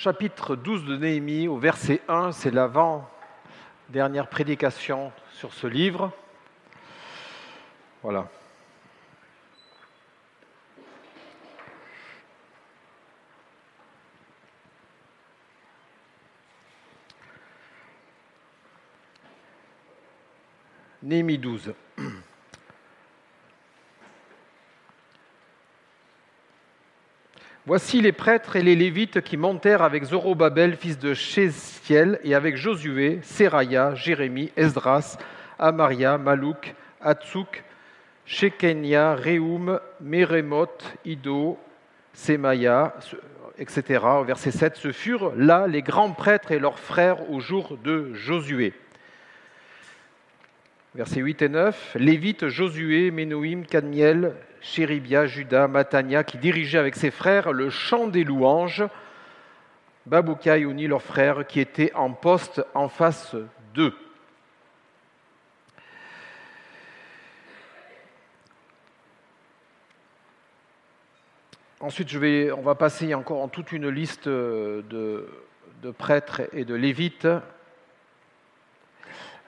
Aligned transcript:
chapitre 0.00 0.54
12 0.54 0.84
de 0.84 0.96
Néhémie, 0.96 1.48
au 1.48 1.58
verset 1.58 2.02
1, 2.06 2.30
c'est 2.30 2.52
l'avant-dernière 2.52 4.28
prédication 4.28 5.10
sur 5.32 5.52
ce 5.52 5.66
livre. 5.66 6.12
Voilà. 8.04 8.28
Néhémie 21.02 21.38
12. 21.38 21.74
Voici 27.68 28.00
les 28.00 28.12
prêtres 28.12 28.56
et 28.56 28.62
les 28.62 28.74
lévites 28.74 29.20
qui 29.20 29.36
montèrent 29.36 29.82
avec 29.82 30.04
Zorobabel, 30.04 30.74
fils 30.74 30.98
de 30.98 31.12
Shéziel, 31.12 32.18
et 32.24 32.34
avec 32.34 32.56
Josué, 32.56 33.18
Seraya, 33.22 33.94
Jérémie, 33.94 34.50
Esdras, 34.56 35.18
Amaria, 35.58 36.16
Malouk, 36.16 36.74
Hatsouk, 37.02 37.62
Shekenia, 38.24 39.14
Rehoum, 39.16 39.80
Meremoth, 40.00 40.82
Ido, 41.04 41.58
Semaya, 42.14 42.94
etc. 43.58 44.02
Au 44.18 44.24
verset 44.24 44.50
7, 44.50 44.76
ce 44.76 44.90
furent 44.90 45.34
là 45.36 45.66
les 45.66 45.82
grands 45.82 46.12
prêtres 46.12 46.52
et 46.52 46.58
leurs 46.58 46.78
frères 46.78 47.30
au 47.30 47.38
jour 47.38 47.76
de 47.84 48.14
Josué. 48.14 48.72
Versets 50.94 51.20
8 51.20 51.42
et 51.42 51.48
9, 51.50 51.96
Lévite, 52.00 52.48
Josué, 52.48 53.10
Ménoïm, 53.10 53.66
Cadmiel, 53.66 54.34
Chéribia, 54.62 55.26
Judas, 55.26 55.68
Matania, 55.68 56.24
qui 56.24 56.38
dirigeaient 56.38 56.78
avec 56.78 56.96
ses 56.96 57.10
frères 57.10 57.52
le 57.52 57.68
chant 57.68 58.08
des 58.08 58.24
louanges, 58.24 58.84
Babouka 60.06 60.56
et 60.56 60.64
Oni, 60.64 60.86
leurs 60.86 61.02
frères, 61.02 61.46
qui 61.46 61.60
étaient 61.60 61.92
en 61.92 62.12
poste 62.12 62.64
en 62.72 62.88
face 62.88 63.36
d'eux. 63.74 63.94
Ensuite, 71.80 72.08
je 72.08 72.18
vais, 72.18 72.50
on 72.50 72.62
va 72.62 72.74
passer 72.74 73.12
encore 73.12 73.42
en 73.42 73.48
toute 73.48 73.72
une 73.72 73.90
liste 73.90 74.26
de 74.26 75.28
prêtres 75.98 76.42
et 76.54 76.64
de 76.64 76.74
lévites 76.74 77.28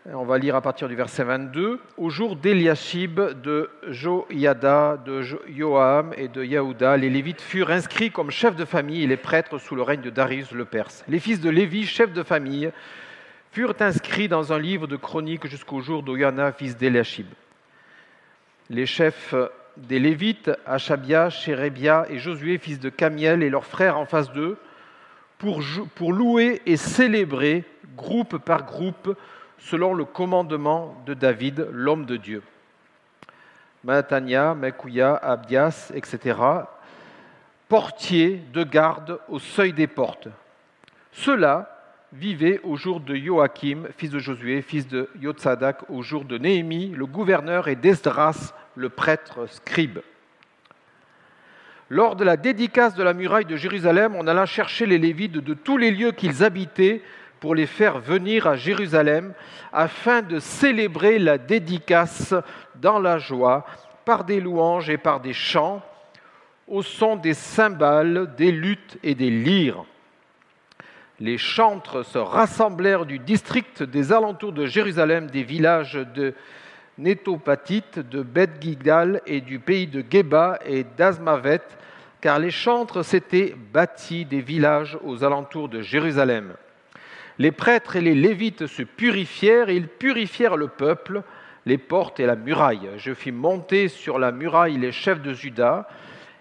on 0.07 0.25
va 0.25 0.39
lire 0.39 0.57
à 0.57 0.63
partir 0.63 0.89
du 0.89 0.95
verset 0.95 1.25
22. 1.25 1.79
Au 1.99 2.11
jour 2.11 2.37
d'Eliashib, 2.37 3.21
de 3.43 3.71
Joiada, 3.89 4.97
de 5.05 5.23
Joam 5.23 6.15
et 6.17 6.29
de 6.29 6.43
Yaouda, 6.43 6.97
les 6.97 7.11
Lévites 7.11 7.43
furent 7.43 7.71
inscrits 7.71 8.11
comme 8.11 8.31
chefs 8.31 8.57
de 8.57 8.65
famille 8.65 9.03
et 9.03 9.07
les 9.07 9.19
prêtres 9.19 9.59
sous 9.59 9.75
le 9.75 9.83
règne 9.83 10.01
de 10.01 10.11
Darius 10.11 10.53
le 10.53 10.65
Perse. 10.65 11.05
Les 11.09 11.21
fils 11.21 11.41
de 11.41 11.51
Lévi, 11.51 11.87
chefs 11.87 12.13
de 12.13 12.23
famille, 12.23 12.73
furent 13.53 13.75
inscrits 13.81 14.29
dans 14.29 14.53
un 14.53 14.59
livre 14.59 14.87
de 14.87 14.97
chroniques 14.97 15.47
jusqu'au 15.47 15.81
jour 15.81 16.03
d'Oyana, 16.03 16.53
fils 16.53 16.77
d'Eliashib. 16.77 17.27
Les 18.71 18.87
chefs 18.87 19.35
des 19.77 19.99
Lévites, 19.99 20.51
Achabia, 20.65 21.29
Chérébia 21.29 22.07
et 22.09 22.19
Josué, 22.19 22.59
fils 22.59 22.81
de 22.81 22.89
Camiel, 22.89 23.43
et 23.43 23.51
leurs 23.51 23.67
frères 23.67 23.99
en 23.99 24.07
face 24.07 24.33
d'eux, 24.33 24.57
pour, 25.39 25.63
pour 25.95 26.13
louer 26.13 26.63
et 26.67 26.77
célébrer, 26.77 27.65
groupe 27.97 28.39
par 28.39 28.65
groupe, 28.65 29.17
selon 29.61 29.95
le 29.95 30.05
commandement 30.05 30.97
de 31.07 31.15
David, 31.15 31.69
l'homme 31.71 32.07
de 32.07 32.17
Dieu. 32.17 32.43
Matania, 33.85 34.55
Mekouya, 34.55 35.15
Abdias, 35.17 35.93
etc., 35.95 36.39
portiers 37.69 38.43
de 38.53 38.65
garde 38.65 39.21
au 39.29 39.39
seuil 39.39 39.73
des 39.73 39.87
portes. 39.87 40.29
Ceux-là 41.13 41.77
vivaient 42.13 42.61
au 42.65 42.77
jour 42.77 43.01
de 43.01 43.15
Joachim, 43.15 43.85
fils 43.97 44.11
de 44.11 44.19
Josué, 44.19 44.63
fils 44.63 44.89
de 44.89 45.09
Yotzadak, 45.21 45.89
au 45.89 46.03
jour 46.03 46.25
de 46.25 46.37
Néhémie, 46.37 46.93
le 46.97 47.07
gouverneur, 47.07 47.69
et 47.69 47.77
d'Esdras, 47.77 48.53
le 48.75 48.89
prêtre 48.89 49.47
scribe. 49.47 50.01
Lors 51.89 52.17
de 52.17 52.25
la 52.25 52.37
dédicace 52.37 52.95
de 52.95 53.03
la 53.03 53.15
muraille 53.15 53.45
de 53.45 53.57
Jérusalem, 53.57 54.15
on 54.17 54.27
alla 54.27 54.47
chercher 54.47 54.87
les 54.87 54.99
Lévites 54.99 55.33
de 55.33 55.55
tous 55.55 55.77
les 55.77 55.91
lieux 55.91 56.13
qu'ils 56.13 56.45
habitaient 56.45 57.03
pour 57.41 57.55
les 57.55 57.67
faire 57.67 57.99
venir 57.99 58.47
à 58.47 58.57
Jérusalem 58.57 59.33
afin 59.73 60.23
de 60.23 60.39
célébrer 60.39 61.19
la 61.19 61.39
dédicace 61.39 62.35
dans 62.77 62.99
la 62.99 63.19
joie 63.19 63.65
par 64.05 64.25
des 64.25 64.41
louanges 64.41 64.91
et 64.91 64.99
par 64.99 65.21
des 65.21 65.33
chants 65.33 65.83
au 66.69 66.83
son 66.83 67.17
des 67.17 67.35
cymbales, 67.35 68.35
des 68.37 68.53
luttes 68.53 68.99
et 69.03 69.15
des 69.15 69.31
lyres. 69.31 69.85
Les 71.19 71.37
chantres 71.37 72.05
se 72.05 72.19
rassemblèrent 72.19 73.05
du 73.05 73.19
district 73.19 73.83
des 73.83 74.13
alentours 74.13 74.53
de 74.53 74.67
Jérusalem, 74.67 75.29
des 75.29 75.43
villages 75.43 75.99
de 76.15 76.35
Nétopatite, 76.97 77.99
de 77.99 78.23
beth 78.23 78.65
et 79.27 79.41
du 79.41 79.59
pays 79.59 79.87
de 79.87 80.05
Geba 80.09 80.59
et 80.65 80.85
d'Azmavet, 80.97 81.63
car 82.21 82.39
les 82.39 82.51
chantres 82.51 83.05
s'étaient 83.05 83.55
bâtis 83.73 84.25
des 84.25 84.41
villages 84.41 84.99
aux 85.05 85.25
alentours 85.25 85.69
de 85.69 85.81
Jérusalem. 85.81 86.55
Les 87.41 87.53
prêtres 87.53 87.97
et 87.97 88.03
les 88.03 88.15
lévites 88.15 88.67
se 88.67 88.83
purifièrent 88.83 89.71
et 89.71 89.77
ils 89.77 89.89
purifièrent 89.89 90.59
le 90.59 90.69
peuple, 90.69 91.23
les 91.65 91.79
portes 91.79 92.21
et 92.21 92.27
la 92.27 92.37
muraille. 92.37 92.91
Je 92.99 93.15
fis 93.15 93.33
monter 93.33 93.89
sur 93.89 94.19
la 94.19 94.31
muraille 94.31 94.77
les 94.77 94.93
chefs 94.93 95.23
de 95.23 95.33
Juda 95.33 95.89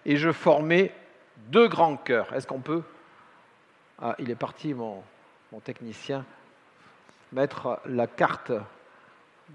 et 0.05 0.17
je 0.17 0.33
formai 0.33 0.91
deux 1.47 1.69
grands 1.69 1.95
chœurs. 1.95 2.33
Est-ce 2.33 2.45
qu'on 2.45 2.59
peut? 2.59 2.83
Ah, 4.01 4.13
il 4.19 4.29
est 4.29 4.35
parti, 4.35 4.73
mon, 4.73 5.01
mon 5.53 5.61
technicien, 5.61 6.25
mettre 7.31 7.79
la 7.85 8.05
carte 8.05 8.51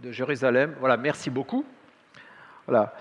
de 0.03 0.13
Jérusalem. 0.13 0.75
Voilà, 0.81 0.97
merci 0.97 1.29
beaucoup. 1.29 1.67
Voilà. 2.67 2.95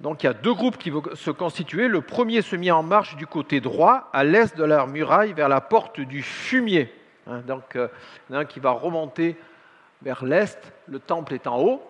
Donc 0.00 0.22
il 0.22 0.26
y 0.26 0.30
a 0.30 0.32
deux 0.32 0.54
groupes 0.54 0.78
qui 0.78 0.88
vont 0.88 1.02
se 1.12 1.30
constituer. 1.30 1.86
Le 1.86 2.00
premier 2.00 2.40
se 2.40 2.56
mit 2.56 2.70
en 2.70 2.82
marche 2.82 3.16
du 3.16 3.26
côté 3.26 3.60
droit, 3.60 4.08
à 4.14 4.24
l'est 4.24 4.56
de 4.56 4.64
la 4.64 4.86
muraille, 4.86 5.34
vers 5.34 5.50
la 5.50 5.60
porte 5.60 6.00
du 6.00 6.22
fumier. 6.22 6.90
Hein, 7.30 7.42
donc, 7.46 7.76
euh, 7.76 8.44
qui 8.44 8.58
va 8.58 8.72
remonter 8.72 9.36
vers 10.02 10.24
l'est, 10.24 10.58
le 10.88 10.98
temple 10.98 11.34
est 11.34 11.46
en 11.46 11.60
haut. 11.60 11.82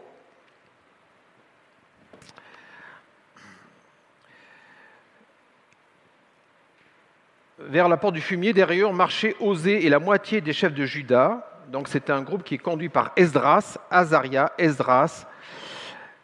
Vers 7.58 7.88
la 7.88 7.96
porte 7.96 8.14
du 8.14 8.20
fumier, 8.20 8.52
derrière, 8.52 8.92
marchaient 8.92 9.36
Osée 9.40 9.86
et 9.86 9.88
la 9.88 9.98
moitié 9.98 10.42
des 10.42 10.52
chefs 10.52 10.74
de 10.74 10.84
Juda. 10.84 11.46
Donc, 11.68 11.88
c'est 11.88 12.10
un 12.10 12.20
groupe 12.20 12.42
qui 12.42 12.56
est 12.56 12.58
conduit 12.58 12.88
par 12.90 13.12
Esdras, 13.16 13.78
Azaria, 13.90 14.52
Esdras, 14.58 15.26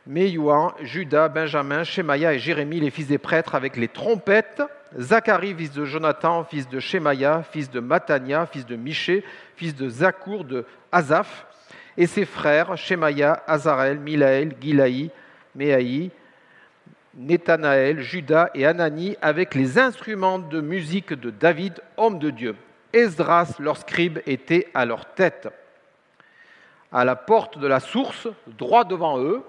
Meyouan, 0.07 0.75
Judas, 0.81 1.29
Benjamin, 1.29 1.85
Shemaya 1.85 2.35
et 2.35 2.39
Jérémie, 2.39 2.81
les 2.81 2.91
fils 2.91 3.07
des 3.07 3.19
prêtres, 3.19 3.55
avec 3.55 3.77
les 3.77 3.89
trompettes 3.89 4.63
Zacharie, 4.99 5.55
fils 5.55 5.73
de 5.73 5.85
Jonathan, 5.85 6.45
fils 6.45 6.69
de 6.69 6.81
Shemaya, 6.81 7.43
fils 7.43 7.71
de 7.71 7.81
Matania, 7.81 8.47
fils 8.47 8.67
de 8.67 8.77
Miché, 8.77 9.25
fils 9.57 9.75
de 9.75 9.89
Zakour, 9.89 10.45
de 10.45 10.65
Azaph, 10.93 11.47
et 11.97 12.07
ses 12.07 12.25
frères, 12.25 12.77
Shemaya, 12.77 13.43
Azarel, 13.47 13.99
Milaël, 13.99 14.55
Gilaï, 14.61 15.11
Méaï, 15.55 16.11
Netanaël, 17.15 18.01
Judas 18.01 18.51
et 18.55 18.67
Anani, 18.67 19.17
avec 19.23 19.55
les 19.55 19.79
instruments 19.79 20.39
de 20.39 20.61
musique 20.61 21.15
de 21.15 21.31
David, 21.31 21.81
homme 21.97 22.19
de 22.19 22.31
Dieu. 22.31 22.57
Esdras, 22.93 23.55
leur 23.59 23.79
scribe, 23.79 24.19
était 24.27 24.69
à 24.75 24.85
leur 24.85 25.07
tête. 25.15 25.49
À 26.93 27.05
la 27.05 27.17
porte 27.17 27.59
de 27.59 27.67
la 27.67 27.81
source, 27.81 28.29
droit 28.47 28.85
devant 28.85 29.19
eux, 29.19 29.43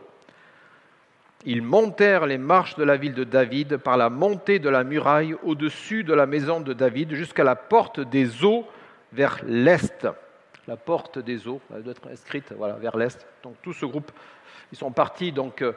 ils 1.50 1.62
montèrent 1.62 2.26
les 2.26 2.38
marches 2.38 2.76
de 2.76 2.84
la 2.84 2.98
ville 2.98 3.14
de 3.14 3.24
David 3.24 3.78
par 3.78 3.96
la 3.96 4.10
montée 4.10 4.60
de 4.60 4.68
la 4.68 4.84
muraille 4.84 5.34
au-dessus 5.44 6.04
de 6.04 6.14
la 6.14 6.26
maison 6.26 6.60
de 6.60 6.74
David 6.74 7.14
jusqu'à 7.14 7.46
la 7.46 7.56
porte 7.56 8.02
des 8.02 8.44
eaux 8.44 8.68
vers 9.14 9.40
l'est. 9.46 10.06
La 10.68 10.76
porte 10.76 11.20
des 11.20 11.48
eaux, 11.48 11.62
elle 11.74 11.84
doit 11.84 11.94
être 11.94 12.10
inscrite 12.12 12.52
vers 12.52 12.98
l'est. 12.98 13.26
Donc 13.44 13.56
tout 13.62 13.72
ce 13.72 13.86
groupe, 13.86 14.12
ils 14.74 14.78
sont 14.78 14.92
partis 14.92 15.32
donc 15.32 15.62
euh, 15.62 15.72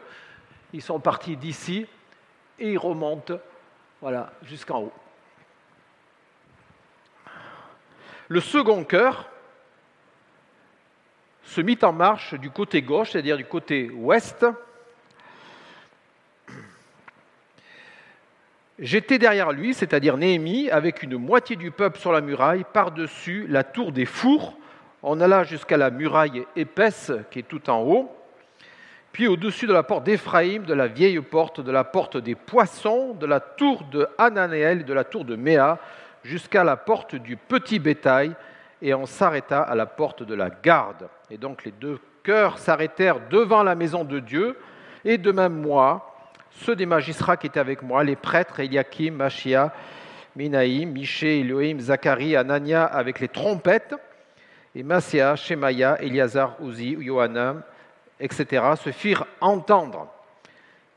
ils 0.73 0.83
sont 0.83 0.99
partis 0.99 1.37
d'ici 1.37 1.87
et 2.59 2.73
ils 2.73 2.79
remontent 2.79 3.39
voilà, 4.01 4.33
jusqu'en 4.43 4.81
haut. 4.81 4.93
Le 8.27 8.41
second 8.41 8.83
cœur 8.83 9.31
se 11.45 11.61
mit 11.61 11.79
en 11.83 11.93
marche 11.93 12.35
du 12.35 12.51
côté 12.51 12.83
gauche, 12.83 13.13
c'est-à-dire 13.13 13.37
du 13.37 13.45
côté 13.45 13.89
ouest, 13.91 14.45
J'étais 18.81 19.19
derrière 19.19 19.53
lui, 19.53 19.75
c'est-à-dire 19.75 20.17
Néhémie, 20.17 20.71
avec 20.71 21.03
une 21.03 21.19
moitié 21.19 21.55
du 21.55 21.71
peuple 21.71 21.99
sur 21.99 22.13
la 22.13 22.23
muraille, 22.23 22.65
par-dessus 22.73 23.47
la 23.47 23.63
tour 23.63 23.93
des 23.93 24.07
fours. 24.07 24.57
On 25.03 25.21
alla 25.21 25.45
jusqu'à 25.45 25.77
la 25.77 25.91
muraille 25.91 26.47
épaisse 26.57 27.13
qui 27.31 27.41
est 27.41 27.49
tout 27.49 27.69
en 27.69 27.83
haut, 27.83 28.11
puis 29.13 29.29
au-dessus 29.29 29.67
de 29.67 29.75
la 29.75 29.83
porte 29.83 30.05
d'Éphraïm, 30.05 30.63
de 30.63 30.73
la 30.73 30.87
vieille 30.87 31.21
porte, 31.21 31.61
de 31.61 31.71
la 31.71 31.85
porte 31.85 32.17
des 32.17 32.35
poissons, 32.35 33.13
de 33.13 33.27
la 33.27 33.41
tour 33.41 33.85
de 33.93 34.09
Hananéel 34.17 34.87
de 34.87 34.95
la 34.95 35.05
tour 35.05 35.27
de 35.27 35.37
Méa, 35.37 35.79
jusqu'à 36.25 36.65
la 36.65 36.77
porte 36.77 37.15
du 37.17 37.37
petit 37.37 37.81
bétail, 37.81 38.33
et 38.81 38.95
on 38.95 39.05
s'arrêta 39.05 39.61
à 39.61 39.75
la 39.75 39.85
porte 39.85 40.23
de 40.23 40.35
la 40.35 40.49
garde. 40.49 41.07
Et 41.31 41.37
donc 41.37 41.67
les 41.67 41.73
deux 41.73 41.99
cœurs 42.23 42.57
s'arrêtèrent 42.57 43.21
devant 43.29 43.63
la 43.63 43.75
maison 43.75 44.05
de 44.05 44.21
Dieu, 44.21 44.57
et 45.05 45.19
de 45.19 45.33
même 45.33 45.61
moi, 45.61 46.10
ceux 46.51 46.77
des 46.77 46.87
magistrats 46.87 47.37
qui 47.37 47.47
étaient 47.47 47.61
avec 47.61 47.83
moi, 47.83 48.05
les 48.05 48.17
prêtres, 48.17 48.61
Eliakim, 48.61 49.15
Machia, 49.15 49.73
Minaïm, 50.37 50.91
Miché, 50.93 51.41
Elohim, 51.41 51.81
Zacharie, 51.81 52.37
Anania, 52.37 52.85
avec 52.85 53.21
les 53.21 53.29
trompettes, 53.29 53.95
et 54.75 54.83
Masia, 54.83 55.37
Shemaya, 55.37 56.01
Eliazar, 56.01 56.57
Uzi, 56.63 56.97
Yohanam, 57.01 57.63
etc., 58.21 58.65
se 58.77 58.91
firent 58.91 59.27
entendre. 59.41 60.09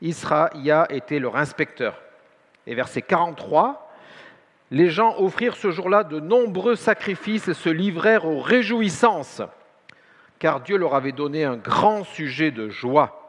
Israïa 0.00 0.86
était 0.90 1.18
leur 1.18 1.36
inspecteur. 1.36 2.00
Et 2.66 2.74
verset 2.74 3.02
43, 3.02 3.90
les 4.70 4.90
gens 4.90 5.16
offrirent 5.18 5.56
ce 5.56 5.70
jour-là 5.70 6.04
de 6.04 6.20
nombreux 6.20 6.76
sacrifices 6.76 7.48
et 7.48 7.54
se 7.54 7.68
livrèrent 7.68 8.26
aux 8.26 8.40
réjouissances, 8.40 9.42
car 10.38 10.60
Dieu 10.60 10.76
leur 10.76 10.94
avait 10.94 11.12
donné 11.12 11.44
un 11.44 11.56
grand 11.56 12.04
sujet 12.04 12.50
de 12.50 12.68
joie. 12.68 13.23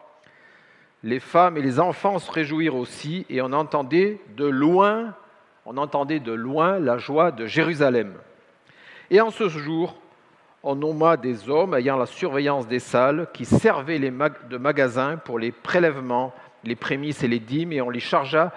Les 1.05 1.19
femmes 1.19 1.55
et 1.55 1.61
les 1.61 1.79
enfants 1.79 2.17
se 2.17 2.31
réjouirent 2.31 2.73
aussi, 2.73 3.27
et 3.29 3.39
on 3.39 3.53
entendait 3.53 4.19
de 4.37 4.45
loin, 4.45 5.13
on 5.67 5.77
entendait 5.77 6.19
de 6.19 6.31
loin 6.31 6.79
la 6.79 6.97
joie 6.97 7.31
de 7.31 7.45
Jérusalem. 7.45 8.15
Et 9.11 9.21
en 9.21 9.29
ce 9.29 9.47
jour, 9.47 10.01
on 10.63 10.73
nomma 10.73 11.15
des 11.15 11.47
hommes 11.47 11.75
ayant 11.75 11.97
la 11.97 12.07
surveillance 12.07 12.67
des 12.67 12.79
salles 12.79 13.27
qui 13.35 13.45
servaient 13.45 13.99
les 13.99 14.09
de 14.49 14.57
magasins 14.57 15.17
pour 15.17 15.37
les 15.37 15.51
prélèvements, 15.51 16.33
les 16.63 16.75
prémices 16.75 17.21
et 17.21 17.27
les 17.27 17.37
dîmes, 17.37 17.71
et 17.71 17.81
on 17.81 17.91
les 17.91 17.99
chargea 17.99 18.51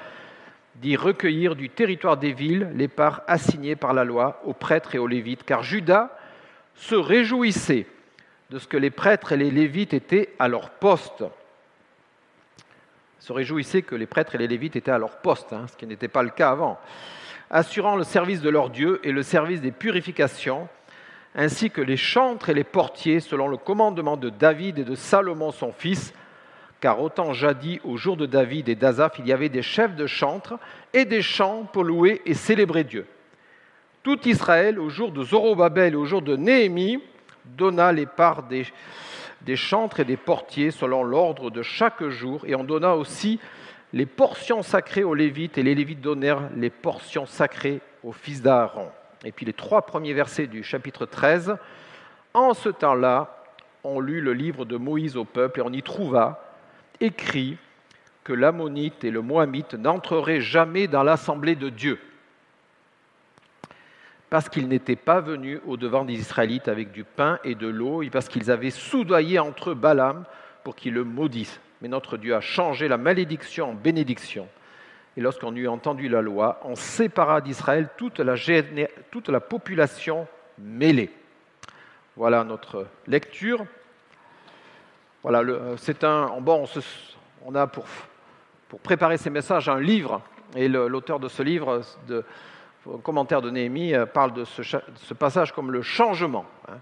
d'y 0.77 0.97
recueillir 0.97 1.55
du 1.55 1.69
territoire 1.69 2.17
des 2.17 2.33
villes 2.33 2.71
les 2.75 2.89
parts 2.89 3.21
assignées 3.27 3.77
par 3.77 3.93
la 3.93 4.05
loi 4.05 4.41
aux 4.47 4.55
prêtres 4.55 4.95
et 4.95 4.99
aux 4.99 5.07
lévites, 5.07 5.45
car 5.45 5.63
Judas 5.63 6.17
se 6.75 6.95
réjouissait 6.95 7.85
de 8.49 8.59
ce 8.59 8.67
que 8.67 8.79
les 8.79 8.89
prêtres 8.89 9.33
et 9.33 9.37
les 9.37 9.51
lévites 9.51 9.93
étaient 9.93 10.31
à 10.39 10.49
leur 10.49 10.71
poste. 10.71 11.25
Se 13.19 13.33
réjouissait 13.33 13.83
que 13.83 13.95
les 13.95 14.07
prêtres 14.07 14.35
et 14.35 14.39
les 14.39 14.49
lévites 14.49 14.77
étaient 14.77 14.91
à 14.91 14.99
leur 14.99 15.19
poste, 15.19 15.53
hein, 15.53 15.67
ce 15.71 15.77
qui 15.77 15.87
n'était 15.87 16.09
pas 16.09 16.23
le 16.23 16.31
cas 16.31 16.51
avant, 16.51 16.79
assurant 17.51 17.97
le 17.97 18.05
service 18.05 18.41
de 18.41 18.51
leur 18.51 18.71
Dieu 18.71 19.01
et 19.03 19.13
le 19.13 19.23
service 19.23 19.61
des 19.61 19.73
purifications, 19.73 20.69
ainsi 21.35 21.71
que 21.71 21.81
les 21.81 21.97
chantres 21.97 22.49
et 22.49 22.55
les 22.55 22.65
portiers, 22.65 23.21
selon 23.21 23.49
le 23.49 23.57
commandement 23.57 24.17
de 24.17 24.31
David 24.31 24.79
et 24.79 24.85
de 24.85 24.95
Salomon 24.95 25.51
son 25.51 25.73
fils, 25.73 26.13
car 26.81 27.01
autant 27.01 27.33
jadis, 27.33 27.81
au 27.85 27.97
jour 27.97 28.17
de 28.17 28.27
David 28.27 28.69
et 28.69 28.75
d'Azaph, 28.75 29.19
il 29.19 29.27
y 29.27 29.33
avait 29.33 29.49
des 29.49 29.63
chefs 29.63 29.97
de 29.97 30.07
chantres 30.07 30.55
et 30.93 31.05
des 31.05 31.23
chants 31.23 31.65
pour 31.73 31.85
louer 31.85 32.23
et 32.25 32.35
célébrer 32.35 32.85
Dieu. 32.85 33.07
Tout 34.03 34.29
Israël, 34.29 34.79
au 34.79 34.89
jour 34.89 35.11
de 35.11 35.25
Zorobabel 35.25 35.95
et 35.95 35.97
au 35.97 36.05
jour 36.05 36.23
de 36.23 36.37
Néhémie, 36.37 37.03
donna 37.45 37.93
les 37.93 38.07
parts 38.07 38.45
des, 38.45 38.65
des 39.43 39.57
chantres 39.57 40.01
et 40.01 40.05
des 40.05 40.17
portiers 40.17 40.71
selon 40.71 41.03
l'ordre 41.03 41.51
de 41.51 41.63
chaque 41.63 42.07
jour, 42.09 42.43
et 42.47 42.55
on 42.55 42.65
donna 42.65 42.97
aussi 42.97 43.41
les 43.93 44.07
portions 44.07 44.63
sacrées 44.63 45.05
aux 45.05 45.15
Lévites, 45.15 45.59
et 45.59 45.63
les 45.63 45.75
Lévites 45.75 46.01
donnèrent 46.01 46.51
les 46.57 46.71
portions 46.71 47.27
sacrées 47.27 47.81
aux 48.03 48.13
fils 48.13 48.43
d'Aaron. 48.43 48.89
Et 49.25 49.33
puis 49.33 49.47
les 49.47 49.53
trois 49.53 49.83
premiers 49.83 50.13
versets 50.13 50.47
du 50.47 50.63
chapitre 50.63 51.07
13. 51.07 51.57
En 52.35 52.55
ce 52.55 52.69
temps-là, 52.69 53.45
on 53.85 54.01
lut 54.01 54.21
le 54.21 54.33
livre 54.33 54.65
de 54.65 54.77
Moïse 54.77 55.17
au 55.17 55.25
peuple, 55.25 55.61
et 55.61 55.63
on 55.63 55.73
y 55.73 55.83
trouva 55.83 56.45
écrit 57.01 57.57
que 58.25 58.33
l'ammonite 58.33 59.05
et 59.05 59.11
le 59.11 59.23
moabite 59.23 59.75
n'entreraient 59.75 60.41
jamais 60.41 60.87
dans 60.87 61.03
l'assemblée 61.03 61.55
de 61.55 61.71
Dieu, 61.71 61.99
parce 64.31 64.49
qu'ils 64.49 64.69
n'étaient 64.69 64.97
pas 64.97 65.21
venus 65.21 65.61
au-devant 65.67 66.05
des 66.05 66.15
Israélites 66.15 66.69
avec 66.69 66.93
du 66.93 67.05
pain 67.05 67.39
et 67.45 67.55
de 67.55 67.67
l'eau, 67.67 68.03
et 68.03 68.11
parce 68.11 68.29
qu'ils 68.29 68.51
avaient 68.51 68.71
soudoyé 68.71 69.39
entre 69.39 69.71
eux 69.71 69.75
Balaam 69.75 70.25
pour 70.65 70.77
qu'il 70.77 70.95
le 70.95 71.05
maudisse. 71.05 71.61
Mais 71.81 71.89
notre 71.89 72.17
Dieu 72.17 72.35
a 72.35 72.41
changé 72.41 72.89
la 72.89 72.99
malédiction 72.99 73.71
en 73.71 73.75
bénédiction. 73.75 74.49
Et 75.17 75.21
lorsqu'on 75.21 75.55
eut 75.57 75.69
entendu 75.69 76.09
la 76.09 76.21
loi, 76.21 76.61
on 76.65 76.77
sépara 76.77 77.41
d'Israël 77.41 77.89
toute 77.97 78.19
la, 78.21 79.41
population 79.41 80.27
mêlée. 80.59 81.11
Voilà 82.17 82.45
notre 82.45 82.87
lecture. 83.07 83.65
Voilà, 85.23 85.43
c'est 85.77 86.05
un. 86.05 86.41
Bon, 86.41 86.67
on, 87.45 87.55
a 87.55 87.67
pour, 87.67 87.85
pour, 88.69 88.79
préparer 88.81 89.17
ces 89.17 89.31
messages 89.31 89.69
un 89.69 89.81
livre, 89.81 90.23
et 90.55 90.69
l'auteur 90.69 91.19
de 91.19 91.29
ce 91.29 91.43
livre, 91.43 91.81
de, 92.07 92.25
commentaire 93.03 93.43
de 93.43 93.51
Néhémie, 93.51 93.95
euh, 93.95 94.07
parle 94.07 94.33
de 94.33 94.45
ce, 94.45 95.15
passage 95.15 95.53
comme 95.53 95.71
le 95.71 95.83
changement. 95.83 96.47
Hein. 96.69 96.79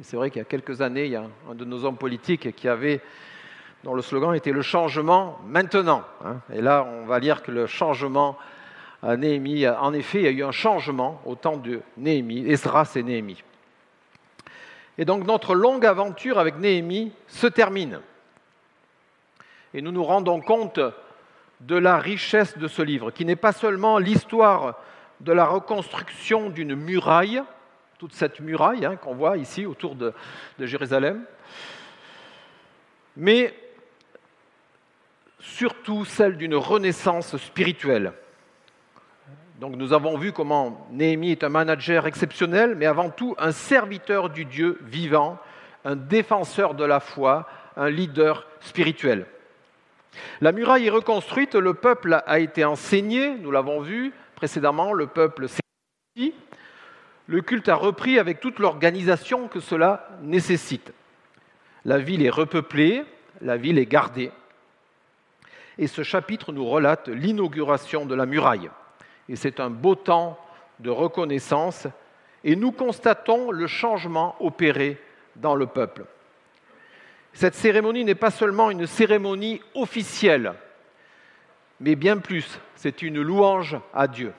C'est 0.00 0.16
vrai 0.16 0.30
qu'il 0.30 0.40
y 0.40 0.42
a 0.42 0.46
quelques 0.46 0.80
années, 0.80 1.04
il 1.04 1.12
y 1.12 1.16
a 1.16 1.24
un 1.50 1.54
de 1.54 1.64
nos 1.64 1.84
hommes 1.84 1.96
politiques 1.96 2.54
qui 2.56 2.68
avait, 2.68 3.00
dont 3.84 3.94
le 3.94 4.02
slogan 4.02 4.34
était 4.34 4.50
le 4.50 4.62
changement 4.62 5.38
maintenant. 5.46 6.02
Hein. 6.24 6.38
Et 6.52 6.60
là, 6.60 6.84
on 6.84 7.06
va 7.06 7.18
lire 7.18 7.42
que 7.42 7.52
le 7.52 7.66
changement 7.66 8.36
à 9.02 9.16
Néhémie, 9.16 9.68
en 9.68 9.92
effet, 9.92 10.18
il 10.18 10.24
y 10.24 10.28
a 10.28 10.30
eu 10.30 10.42
un 10.42 10.50
changement 10.52 11.20
au 11.26 11.34
temps 11.34 11.58
de 11.58 11.80
Néhémie, 11.96 12.50
Esdras 12.50 12.92
et 12.96 13.02
Néhémie. 13.02 13.42
Et 14.96 15.04
donc 15.04 15.26
notre 15.26 15.54
longue 15.54 15.84
aventure 15.84 16.38
avec 16.38 16.58
Néhémie 16.58 17.12
se 17.26 17.46
termine. 17.46 18.00
Et 19.74 19.82
nous 19.82 19.90
nous 19.90 20.04
rendons 20.04 20.40
compte 20.40 20.80
de 21.60 21.76
la 21.76 21.98
richesse 21.98 22.58
de 22.58 22.68
ce 22.68 22.82
livre, 22.82 23.10
qui 23.10 23.24
n'est 23.24 23.36
pas 23.36 23.52
seulement 23.52 23.98
l'histoire 23.98 24.76
de 25.24 25.32
la 25.32 25.46
reconstruction 25.46 26.50
d'une 26.50 26.74
muraille, 26.74 27.42
toute 27.98 28.12
cette 28.12 28.40
muraille 28.40 28.84
hein, 28.84 28.96
qu'on 28.96 29.14
voit 29.14 29.38
ici 29.38 29.64
autour 29.64 29.94
de, 29.94 30.12
de 30.58 30.66
Jérusalem, 30.66 31.24
mais 33.16 33.54
surtout 35.38 36.04
celle 36.04 36.36
d'une 36.36 36.54
renaissance 36.54 37.36
spirituelle. 37.38 38.12
Donc 39.60 39.76
nous 39.76 39.94
avons 39.94 40.18
vu 40.18 40.32
comment 40.32 40.86
Néhémie 40.90 41.30
est 41.30 41.44
un 41.44 41.48
manager 41.48 42.06
exceptionnel, 42.06 42.74
mais 42.74 42.86
avant 42.86 43.08
tout 43.08 43.34
un 43.38 43.52
serviteur 43.52 44.28
du 44.28 44.44
Dieu 44.44 44.78
vivant, 44.82 45.38
un 45.86 45.96
défenseur 45.96 46.74
de 46.74 46.84
la 46.84 47.00
foi, 47.00 47.48
un 47.76 47.88
leader 47.88 48.46
spirituel. 48.60 49.26
La 50.42 50.52
muraille 50.52 50.86
est 50.86 50.90
reconstruite, 50.90 51.54
le 51.54 51.74
peuple 51.74 52.22
a 52.26 52.38
été 52.40 52.64
enseigné, 52.64 53.36
nous 53.36 53.50
l'avons 53.50 53.80
vu 53.80 54.12
précédemment, 54.36 54.92
le 54.92 55.06
peuple 55.06 55.48
s'est 55.48 55.60
le 57.26 57.40
culte 57.40 57.70
a 57.70 57.74
repris 57.74 58.18
avec 58.18 58.40
toute 58.40 58.58
l'organisation 58.58 59.48
que 59.48 59.58
cela 59.58 60.08
nécessite. 60.20 60.92
La 61.86 61.98
ville 61.98 62.24
est 62.24 62.30
repeuplée, 62.30 63.02
la 63.40 63.56
ville 63.56 63.78
est 63.78 63.86
gardée. 63.86 64.30
Et 65.78 65.86
ce 65.86 66.02
chapitre 66.02 66.52
nous 66.52 66.66
relate 66.66 67.08
l'inauguration 67.08 68.04
de 68.04 68.14
la 68.14 68.26
muraille 68.26 68.70
et 69.28 69.36
c'est 69.36 69.60
un 69.60 69.70
beau 69.70 69.94
temps 69.94 70.38
de 70.80 70.90
reconnaissance, 70.90 71.86
et 72.42 72.56
nous 72.56 72.72
constatons 72.72 73.50
le 73.50 73.66
changement 73.66 74.36
opéré 74.40 75.00
dans 75.36 75.54
le 75.54 75.66
peuple. 75.66 76.04
Cette 77.32 77.54
cérémonie 77.54 78.04
n'est 78.04 78.14
pas 78.14 78.30
seulement 78.30 78.70
une 78.70 78.86
cérémonie 78.86 79.60
officielle, 79.74 80.54
mais 81.80 81.96
bien 81.96 82.18
plus, 82.18 82.60
c'est 82.76 83.02
une 83.02 83.20
louange 83.20 83.76
à 83.92 84.06
Dieu. 84.06 84.32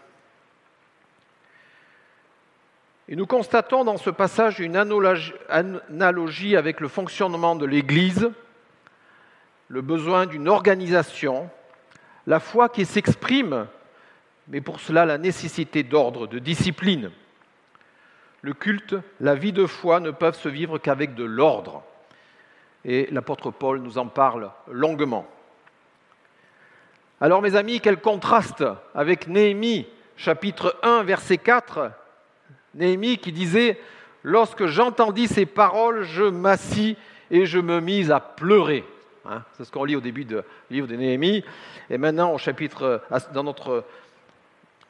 Et 3.08 3.16
nous 3.16 3.28
constatons 3.28 3.84
dans 3.84 3.98
ce 3.98 4.10
passage 4.10 4.60
une 4.60 4.76
analogie 4.76 6.56
avec 6.56 6.80
le 6.80 6.88
fonctionnement 6.88 7.56
de 7.56 7.66
l'Église, 7.66 8.32
le 9.68 9.82
besoin 9.82 10.26
d'une 10.26 10.48
organisation, 10.48 11.50
la 12.26 12.40
foi 12.40 12.70
qui 12.70 12.86
s'exprime 12.86 13.68
mais 14.48 14.62
pour 14.62 14.80
cela 14.80 15.06
la 15.06 15.18
nécessité 15.18 15.84
d'ordre, 15.84 16.28
de 16.28 16.40
discipline. 16.40 17.12
Le 18.42 18.54
culte, 18.54 18.96
la 19.20 19.36
vie 19.36 19.54
de 19.54 19.66
foi 19.66 20.00
ne 20.00 20.12
peuvent 20.12 20.38
se 20.38 20.50
vivre 20.50 20.78
qu'avec 20.78 21.16
de 21.16 21.24
l'ordre. 21.24 21.84
Et 22.84 23.08
l'apôtre 23.12 23.50
Paul 23.50 23.80
nous 23.80 23.98
en 23.98 24.08
parle 24.08 24.52
longuement. 24.68 25.28
Alors 27.26 27.42
mes 27.42 27.56
amis, 27.56 27.82
quel 27.82 28.00
contraste 28.00 28.64
avec 28.94 29.28
Néhémie, 29.28 29.88
chapitre 30.16 30.78
1, 30.84 31.02
verset 31.02 31.40
4. 31.40 31.90
Néhémie 32.76 33.18
qui 33.18 33.32
disait, 33.32 33.80
Lorsque 34.22 34.68
j'entendis 34.68 35.28
ces 35.28 35.48
paroles, 35.48 36.04
je 36.04 36.22
m'assis 36.22 36.96
et 37.32 37.48
je 37.48 37.58
me 37.58 37.80
mis 37.80 38.12
à 38.12 38.20
pleurer. 38.20 38.84
Hein, 39.28 39.42
c'est 39.54 39.66
ce 39.66 39.72
qu'on 39.72 39.86
lit 39.86 39.96
au 39.96 40.02
début 40.02 40.24
du 40.24 40.36
livre 40.70 40.86
de 40.86 40.96
Néhémie. 40.96 41.44
Et 41.90 41.98
maintenant, 41.98 42.32
au 42.32 42.38
chapitre, 42.38 43.02
dans 43.34 43.44
notre 43.44 43.86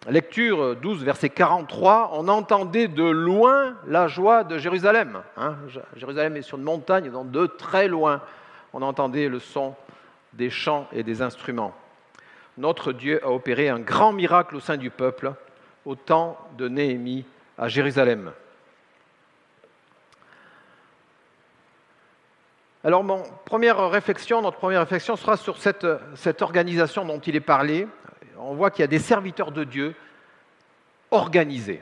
lecture 0.09 0.75
12, 0.75 1.05
verset 1.05 1.29
43, 1.29 2.11
on 2.15 2.27
entendait 2.27 2.89
de 2.89 3.05
loin 3.05 3.75
la 3.87 4.09
joie 4.09 4.43
de 4.43 4.57
Jérusalem. 4.57 5.21
Hein. 5.37 5.55
Jérusalem 5.95 6.35
est 6.35 6.41
sur 6.41 6.57
une 6.57 6.65
montagne, 6.65 7.09
donc 7.11 7.31
de 7.31 7.45
très 7.45 7.87
loin, 7.87 8.19
on 8.73 8.81
entendait 8.81 9.29
le 9.29 9.39
son 9.39 9.73
des 10.33 10.49
chants 10.49 10.85
et 10.91 11.03
des 11.03 11.21
instruments. 11.21 11.73
Notre 12.57 12.93
Dieu 12.93 13.23
a 13.23 13.31
opéré 13.31 13.69
un 13.69 13.79
grand 13.79 14.13
miracle 14.13 14.55
au 14.55 14.59
sein 14.59 14.77
du 14.77 14.89
peuple. 14.89 15.33
au 15.85 15.93
temps 15.95 16.35
de 16.57 16.67
Néhémie 16.67 17.25
à 17.59 17.67
Jérusalem. 17.67 18.31
Alors, 22.83 23.03
mon 23.03 23.23
première 23.45 23.89
réflexion, 23.89 24.43
notre 24.43 24.57
première 24.57 24.81
réflexion 24.81 25.15
sera 25.15 25.37
sur 25.37 25.57
cette, 25.57 26.41
organisation 26.41 27.03
dont 27.03 27.19
il 27.19 27.35
est 27.35 27.39
parlé. 27.39 27.87
On 28.37 28.53
voit 28.53 28.69
qu'il 28.69 28.81
y 28.81 28.83
a 28.83 28.87
des 28.87 28.99
serviteurs 28.99 29.51
de 29.51 29.63
Dieu 29.63 29.95
organisés. 31.09 31.81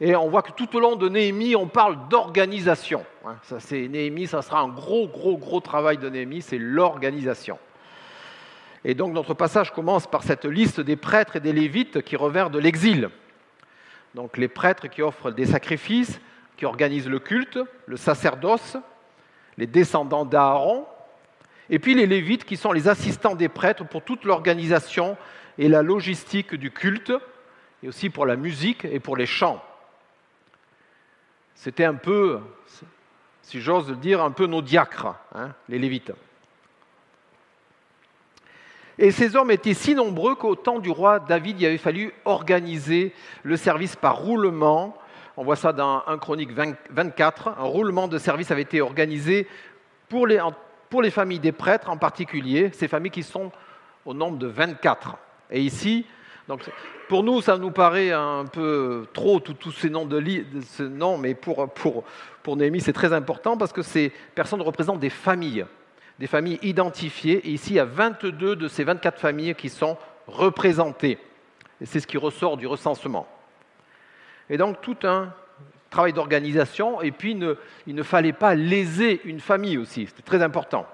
Et 0.00 0.14
on 0.16 0.28
voit 0.28 0.42
que 0.42 0.52
tout 0.52 0.76
au 0.76 0.80
long 0.80 0.96
de 0.96 1.08
Néhémie, 1.08 1.56
on 1.56 1.66
parle 1.66 2.08
d'organisation. 2.08 3.06
Hein, 3.24 3.36
ça, 3.44 3.58
c'est 3.58 3.88
Néhémie, 3.88 4.26
ça 4.26 4.42
sera 4.42 4.60
un 4.60 4.68
gros, 4.68 5.08
gros, 5.08 5.38
gros 5.38 5.60
travail 5.60 5.96
de 5.96 6.10
Néhémie, 6.10 6.42
c'est 6.42 6.58
l'organisation. 6.58 7.58
Et 8.84 8.94
donc 8.94 9.12
notre 9.12 9.34
passage 9.34 9.72
commence 9.72 10.06
par 10.06 10.22
cette 10.22 10.44
liste 10.44 10.80
des 10.80 10.96
prêtres 10.96 11.36
et 11.36 11.40
des 11.40 11.52
lévites 11.52 12.02
qui 12.02 12.16
revinrent 12.16 12.50
de 12.50 12.58
l'exil. 12.58 13.08
Donc 14.14 14.36
les 14.36 14.48
prêtres 14.48 14.88
qui 14.88 15.02
offrent 15.02 15.30
des 15.30 15.46
sacrifices, 15.46 16.20
qui 16.56 16.66
organisent 16.66 17.08
le 17.08 17.18
culte, 17.18 17.58
le 17.86 17.96
sacerdoce, 17.96 18.76
les 19.56 19.66
descendants 19.66 20.24
d'Aaron, 20.24 20.86
et 21.70 21.78
puis 21.78 21.94
les 21.94 22.06
lévites 22.06 22.44
qui 22.44 22.56
sont 22.56 22.72
les 22.72 22.88
assistants 22.88 23.34
des 23.34 23.48
prêtres 23.48 23.86
pour 23.86 24.02
toute 24.02 24.24
l'organisation 24.24 25.16
et 25.56 25.68
la 25.68 25.82
logistique 25.82 26.54
du 26.54 26.70
culte, 26.70 27.12
et 27.82 27.88
aussi 27.88 28.10
pour 28.10 28.26
la 28.26 28.36
musique 28.36 28.84
et 28.84 29.00
pour 29.00 29.16
les 29.16 29.26
chants. 29.26 29.62
C'était 31.54 31.84
un 31.84 31.94
peu, 31.94 32.40
si 33.42 33.60
j'ose 33.60 33.88
le 33.88 33.96
dire, 33.96 34.22
un 34.22 34.30
peu 34.30 34.46
nos 34.46 34.62
diacres, 34.62 35.14
hein, 35.34 35.54
les 35.68 35.78
lévites. 35.78 36.12
Et 38.98 39.10
ces 39.10 39.34
hommes 39.36 39.50
étaient 39.50 39.74
si 39.74 39.94
nombreux 39.94 40.34
qu'au 40.34 40.54
temps 40.54 40.78
du 40.78 40.90
roi 40.90 41.18
David, 41.18 41.60
il 41.60 41.66
avait 41.66 41.78
fallu 41.78 42.12
organiser 42.24 43.12
le 43.42 43.56
service 43.56 43.96
par 43.96 44.18
roulement. 44.18 44.96
On 45.36 45.42
voit 45.42 45.56
ça 45.56 45.72
dans 45.72 46.02
1 46.06 46.18
Chronique 46.18 46.50
24. 46.90 47.48
Un 47.48 47.64
roulement 47.64 48.06
de 48.06 48.18
service 48.18 48.50
avait 48.50 48.62
été 48.62 48.80
organisé 48.80 49.48
pour 50.08 50.26
les, 50.26 50.40
pour 50.90 51.02
les 51.02 51.10
familles 51.10 51.40
des 51.40 51.52
prêtres 51.52 51.90
en 51.90 51.96
particulier, 51.96 52.70
ces 52.72 52.86
familles 52.86 53.10
qui 53.10 53.24
sont 53.24 53.50
au 54.04 54.14
nombre 54.14 54.38
de 54.38 54.46
24. 54.46 55.16
Et 55.50 55.60
ici, 55.60 56.06
pour 57.08 57.24
nous, 57.24 57.40
ça 57.40 57.58
nous 57.58 57.70
paraît 57.70 58.12
un 58.12 58.44
peu 58.44 59.06
trop, 59.12 59.40
tous 59.40 59.72
ces 59.72 59.90
noms 59.90 60.06
de, 60.06 60.22
ce 60.62 60.82
nom, 60.84 61.18
mais 61.18 61.34
pour, 61.34 61.68
pour, 61.70 62.04
pour 62.42 62.56
Néhémie, 62.56 62.80
c'est 62.80 62.92
très 62.92 63.12
important 63.12 63.56
parce 63.56 63.72
que 63.72 63.82
ces 63.82 64.12
personnes 64.34 64.62
représentent 64.62 65.00
des 65.00 65.10
familles 65.10 65.64
des 66.18 66.26
familles 66.26 66.58
identifiées. 66.62 67.46
Et 67.46 67.50
ici, 67.50 67.72
il 67.72 67.76
y 67.76 67.80
a 67.80 67.84
22 67.84 68.56
de 68.56 68.68
ces 68.68 68.84
24 68.84 69.18
familles 69.18 69.54
qui 69.54 69.68
sont 69.68 69.96
représentées. 70.26 71.18
Et 71.80 71.86
c'est 71.86 72.00
ce 72.00 72.06
qui 72.06 72.18
ressort 72.18 72.56
du 72.56 72.66
recensement. 72.66 73.26
Et 74.48 74.56
donc, 74.56 74.80
tout 74.80 74.96
un 75.04 75.32
travail 75.90 76.12
d'organisation. 76.12 77.00
Et 77.02 77.10
puis, 77.10 77.38
il 77.86 77.94
ne 77.94 78.02
fallait 78.02 78.32
pas 78.32 78.54
léser 78.54 79.20
une 79.24 79.40
famille 79.40 79.78
aussi. 79.78 80.06
C'était 80.06 80.22
très 80.22 80.42
important. 80.42 80.86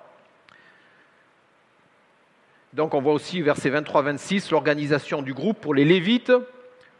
Donc, 2.72 2.94
on 2.94 3.00
voit 3.00 3.12
aussi, 3.12 3.42
verset 3.42 3.70
23-26, 3.70 4.50
l'organisation 4.52 5.22
du 5.22 5.34
groupe 5.34 5.60
pour 5.60 5.74
les 5.74 5.84
lévites, 5.84 6.32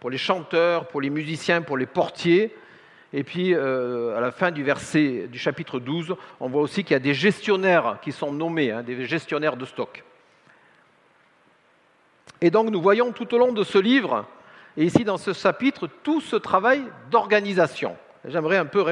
pour 0.00 0.10
les 0.10 0.18
chanteurs, 0.18 0.88
pour 0.88 1.00
les 1.00 1.10
musiciens, 1.10 1.62
pour 1.62 1.76
les 1.76 1.86
portiers, 1.86 2.54
et 3.12 3.24
puis, 3.24 3.54
euh, 3.54 4.16
à 4.16 4.20
la 4.20 4.30
fin 4.30 4.52
du 4.52 4.62
verset 4.62 5.26
du 5.28 5.38
chapitre 5.38 5.80
12, 5.80 6.14
on 6.38 6.48
voit 6.48 6.62
aussi 6.62 6.84
qu'il 6.84 6.92
y 6.92 6.96
a 6.96 7.00
des 7.00 7.14
gestionnaires 7.14 7.98
qui 8.02 8.12
sont 8.12 8.32
nommés, 8.32 8.70
hein, 8.70 8.82
des 8.82 9.04
gestionnaires 9.04 9.56
de 9.56 9.64
stock. 9.64 10.04
Et 12.40 12.50
donc, 12.50 12.70
nous 12.70 12.80
voyons 12.80 13.10
tout 13.10 13.34
au 13.34 13.38
long 13.38 13.52
de 13.52 13.64
ce 13.64 13.78
livre, 13.78 14.26
et 14.76 14.84
ici 14.84 15.02
dans 15.02 15.16
ce 15.16 15.32
chapitre, 15.32 15.88
tout 16.04 16.20
ce 16.20 16.36
travail 16.36 16.84
d'organisation. 17.10 17.96
J'aimerais 18.28 18.58
un 18.58 18.66
peu 18.66 18.84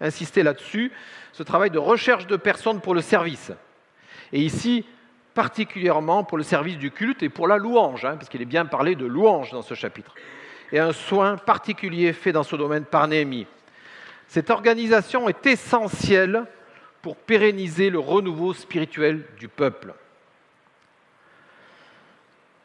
insister 0.00 0.42
là-dessus, 0.42 0.90
ce 1.32 1.42
travail 1.42 1.70
de 1.70 1.78
recherche 1.78 2.26
de 2.26 2.36
personnes 2.36 2.80
pour 2.80 2.94
le 2.94 3.02
service. 3.02 3.52
Et 4.32 4.40
ici, 4.40 4.86
particulièrement 5.34 6.24
pour 6.24 6.38
le 6.38 6.44
service 6.44 6.78
du 6.78 6.90
culte 6.90 7.22
et 7.22 7.28
pour 7.28 7.48
la 7.48 7.58
louange, 7.58 8.04
hein, 8.06 8.16
parce 8.16 8.30
qu'il 8.30 8.40
est 8.40 8.46
bien 8.46 8.64
parlé 8.64 8.94
de 8.94 9.04
louange 9.04 9.52
dans 9.52 9.62
ce 9.62 9.74
chapitre. 9.74 10.14
Et 10.72 10.78
un 10.78 10.92
soin 10.92 11.36
particulier 11.36 12.12
fait 12.12 12.32
dans 12.32 12.42
ce 12.42 12.56
domaine 12.56 12.84
par 12.84 13.06
Néhémie. 13.08 13.46
Cette 14.28 14.50
organisation 14.50 15.28
est 15.28 15.46
essentielle 15.46 16.44
pour 17.00 17.16
pérenniser 17.16 17.88
le 17.88 17.98
renouveau 17.98 18.52
spirituel 18.52 19.24
du 19.38 19.48
peuple. 19.48 19.94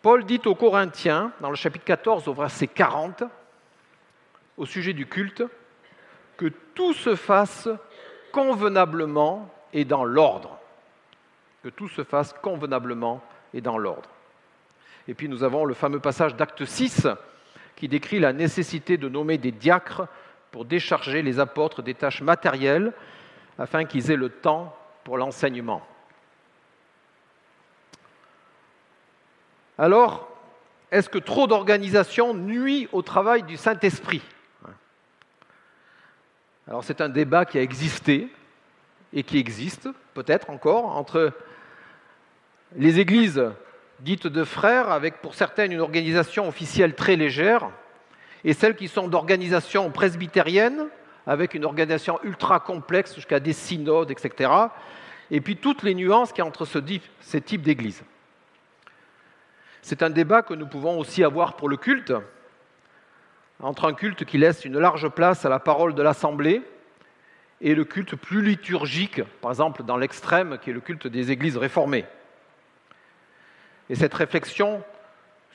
Paul 0.01 0.25
dit 0.25 0.41
aux 0.46 0.55
Corinthiens, 0.55 1.32
dans 1.39 1.50
le 1.50 1.55
chapitre 1.55 1.86
14, 1.86 2.27
au 2.27 2.34
verset 2.34 2.67
40, 2.67 3.24
au 4.58 4.65
sujet 4.65 4.91
du 4.91 5.08
culte, 5.08 5.43
que 6.36 6.48
tout 6.75 6.93
se 6.93 7.15
fasse 7.15 7.70
convenablement 8.34 9.50
et 9.72 9.86
dans 9.86 10.03
l'ordre. 10.03 10.60
Que 11.63 11.70
tout 11.70 11.88
se 11.88 12.03
fasse 12.03 12.34
convenablement 12.34 13.24
et 13.53 13.62
dans 13.62 13.77
l'ordre. 13.77 14.10
Et 15.08 15.13
puis 15.13 15.29
nous 15.29 15.43
avons 15.43 15.63
le 15.63 15.74
fameux 15.74 16.01
passage 16.01 16.36
d'acte 16.36 16.65
6 16.65 17.08
qui 17.77 17.88
décrit 17.88 18.20
la 18.20 18.34
nécessité 18.34 18.98
de 18.98 19.08
nommer 19.08 19.38
des 19.38 19.51
diacres 19.51 20.08
pour 20.53 20.65
décharger 20.65 21.24
les 21.24 21.39
apôtres 21.39 21.81
des 21.81 21.95
tâches 21.95 22.22
matérielles 22.22 22.93
afin 23.57 23.86
qu'ils 23.86 24.12
aient 24.12 24.15
le 24.15 24.29
temps 24.29 24.77
pour 25.03 25.17
l'enseignement. 25.17 25.81
Alors, 29.79 30.29
est-ce 30.91 31.10
que 31.10 31.17
trop 31.17 31.48
d'organisation 31.48 32.36
nuit 32.36 32.88
au 32.91 33.01
travail 33.01 33.41
du 33.41 33.57
Saint-Esprit? 33.57 34.22
Alors 36.67 36.83
c'est 36.83 37.01
un 37.01 37.10
débat 37.10 37.45
qui 37.45 37.57
a 37.57 37.63
existé 37.63 38.31
et 39.12 39.24
qui 39.24 39.39
existe 39.39 39.89
peut-être 40.13 40.51
encore 40.51 40.95
entre 40.95 41.31
les 42.75 43.00
églises 43.00 43.43
dites 44.01 44.27
de 44.27 44.43
frères, 44.43 44.91
avec 44.91 45.19
pour 45.19 45.33
certaines 45.33 45.72
une 45.72 45.81
organisation 45.81 46.48
officielle 46.48 46.93
très 46.93 47.15
légère, 47.15 47.72
et 48.44 48.54
celles 48.54 48.76
qui 48.76 48.88
sont 48.88 49.08
d'organisation 49.08 49.90
presbytérienne, 49.92 50.88
avec 51.26 51.54
une 51.54 51.66
organisation 51.66 52.20
ultra 52.24 52.60
complexe 52.60 53.16
jusqu'à 53.16 53.40
des 53.40 53.54
synodes, 53.54 54.12
etc. 54.12 54.52
Et 55.32 55.42
puis 55.42 55.56
toutes 55.56 55.84
les 55.84 55.96
nuances 55.96 56.32
qu'il 56.32 56.40
y 56.40 56.42
a 56.42 56.48
entre 56.48 56.66
ce, 56.66 56.80
ces 57.22 57.42
types 57.42 57.62
d'églises. 57.62 58.04
C'est 59.82 60.04
un 60.04 60.10
débat 60.10 60.42
que 60.42 60.54
nous 60.54 60.68
pouvons 60.68 61.00
aussi 61.00 61.24
avoir 61.24 61.56
pour 61.56 61.70
le 61.70 61.78
culte, 61.78 62.14
entre 63.60 63.86
un 63.86 63.94
culte 63.94 64.26
qui 64.26 64.38
laisse 64.38 64.66
une 64.66 64.78
large 64.78 65.10
place 65.10 65.46
à 65.46 65.50
la 65.50 65.60
parole 65.60 65.96
de 65.96 66.02
l'Assemblée 66.02 66.62
et 67.62 67.76
le 67.76 67.86
culte 67.86 68.16
plus 68.16 68.42
liturgique, 68.42 69.24
par 69.42 69.52
exemple 69.52 69.84
dans 69.84 69.96
l'extrême, 69.96 70.58
qui 70.62 70.70
est 70.70 70.74
le 70.74 70.82
culte 70.82 71.08
des 71.08 71.32
églises 71.32 71.56
réformées. 71.56 72.06
Et 73.90 73.96
cette 73.96 74.14
réflexion 74.14 74.84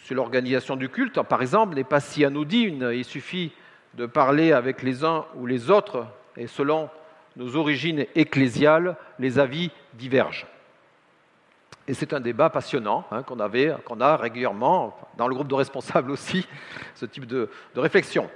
sur 0.04 0.14
l'organisation 0.14 0.76
du 0.76 0.88
culte, 0.88 1.20
par 1.22 1.42
exemple, 1.42 1.74
n'est 1.74 1.84
pas 1.84 2.00
si 2.00 2.24
anodine. 2.24 2.90
Il 2.92 3.04
suffit 3.04 3.52
de 3.94 4.06
parler 4.06 4.52
avec 4.52 4.82
les 4.82 5.04
uns 5.04 5.26
ou 5.34 5.46
les 5.46 5.70
autres, 5.70 6.06
et 6.36 6.46
selon 6.46 6.88
nos 7.36 7.56
origines 7.56 8.06
ecclésiales, 8.14 8.96
les 9.18 9.38
avis 9.38 9.70
divergent. 9.94 10.46
Et 11.86 11.94
c'est 11.94 12.12
un 12.12 12.20
débat 12.20 12.50
passionnant 12.50 13.06
hein, 13.10 13.22
qu'on 13.22 13.40
avait, 13.40 13.74
qu'on 13.84 14.00
a 14.00 14.16
régulièrement 14.16 14.98
dans 15.16 15.26
le 15.26 15.34
groupe 15.34 15.48
de 15.48 15.54
responsables 15.54 16.10
aussi, 16.10 16.46
ce 16.94 17.06
type 17.06 17.26
de, 17.26 17.48
de 17.74 17.80
réflexion. 17.80 18.28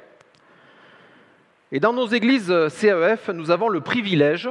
Et 1.71 1.81
dans 1.81 1.92
nos 1.92 2.07
églises 2.07 2.69
CEF, 2.69 3.28
nous 3.28 3.50
avons 3.50 3.69
le 3.69 3.81
privilège 3.81 4.49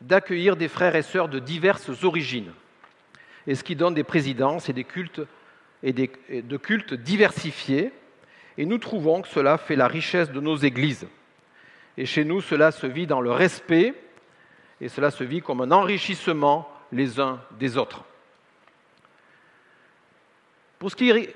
d'accueillir 0.00 0.56
des 0.56 0.68
frères 0.68 0.96
et 0.96 1.02
sœurs 1.02 1.28
de 1.28 1.38
diverses 1.38 2.04
origines, 2.04 2.52
et 3.46 3.54
ce 3.54 3.64
qui 3.64 3.76
donne 3.76 3.94
des 3.94 4.04
présidences 4.04 4.68
et 4.68 4.72
des 4.72 4.84
cultes 4.84 5.20
et 5.82 5.92
de 5.92 6.56
cultes 6.56 6.94
diversifiés, 6.94 7.92
et 8.56 8.66
nous 8.66 8.78
trouvons 8.78 9.22
que 9.22 9.28
cela 9.28 9.56
fait 9.56 9.76
la 9.76 9.86
richesse 9.86 10.30
de 10.30 10.40
nos 10.40 10.56
églises. 10.56 11.06
Et 11.96 12.06
chez 12.06 12.24
nous, 12.24 12.40
cela 12.40 12.70
se 12.72 12.86
vit 12.86 13.06
dans 13.06 13.20
le 13.20 13.30
respect, 13.30 13.94
et 14.80 14.88
cela 14.88 15.10
se 15.10 15.24
vit 15.24 15.40
comme 15.40 15.60
un 15.60 15.70
enrichissement 15.70 16.68
les 16.92 17.20
uns 17.20 17.40
des 17.58 17.76
autres. 17.76 18.04
Pour 20.78 20.90
ce 20.90 20.96
qui 20.96 21.10
est, 21.10 21.34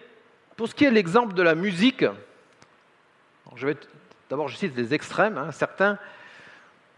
de 0.56 0.94
l'exemple 0.94 1.34
de 1.34 1.42
la 1.42 1.54
musique, 1.54 2.04
je 3.56 3.68
d'abord 4.30 4.48
je 4.48 4.56
cite 4.56 4.74
des 4.74 4.94
extrêmes, 4.94 5.36
hein, 5.36 5.50
certains 5.50 5.98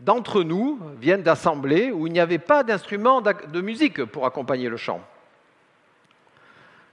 d'entre 0.00 0.42
nous 0.42 0.78
viennent 1.00 1.22
d'assemblées 1.22 1.90
où 1.90 2.06
il 2.06 2.12
n'y 2.12 2.20
avait 2.20 2.38
pas 2.38 2.62
d'instrument 2.62 3.20
de 3.22 3.60
musique 3.60 4.04
pour 4.04 4.26
accompagner 4.26 4.68
le 4.68 4.76
chant. 4.76 5.00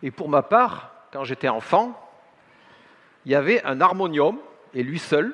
Et 0.03 0.12
pour 0.12 0.29
ma 0.29 0.41
part, 0.41 0.91
quand 1.12 1.24
j'étais 1.24 1.50
enfant, 1.50 1.98
il 3.25 3.31
y 3.31 3.36
avait 3.36 3.63
un 3.63 3.81
harmonium, 3.81 4.38
et 4.74 4.84
lui 4.84 5.00
seul, 5.00 5.34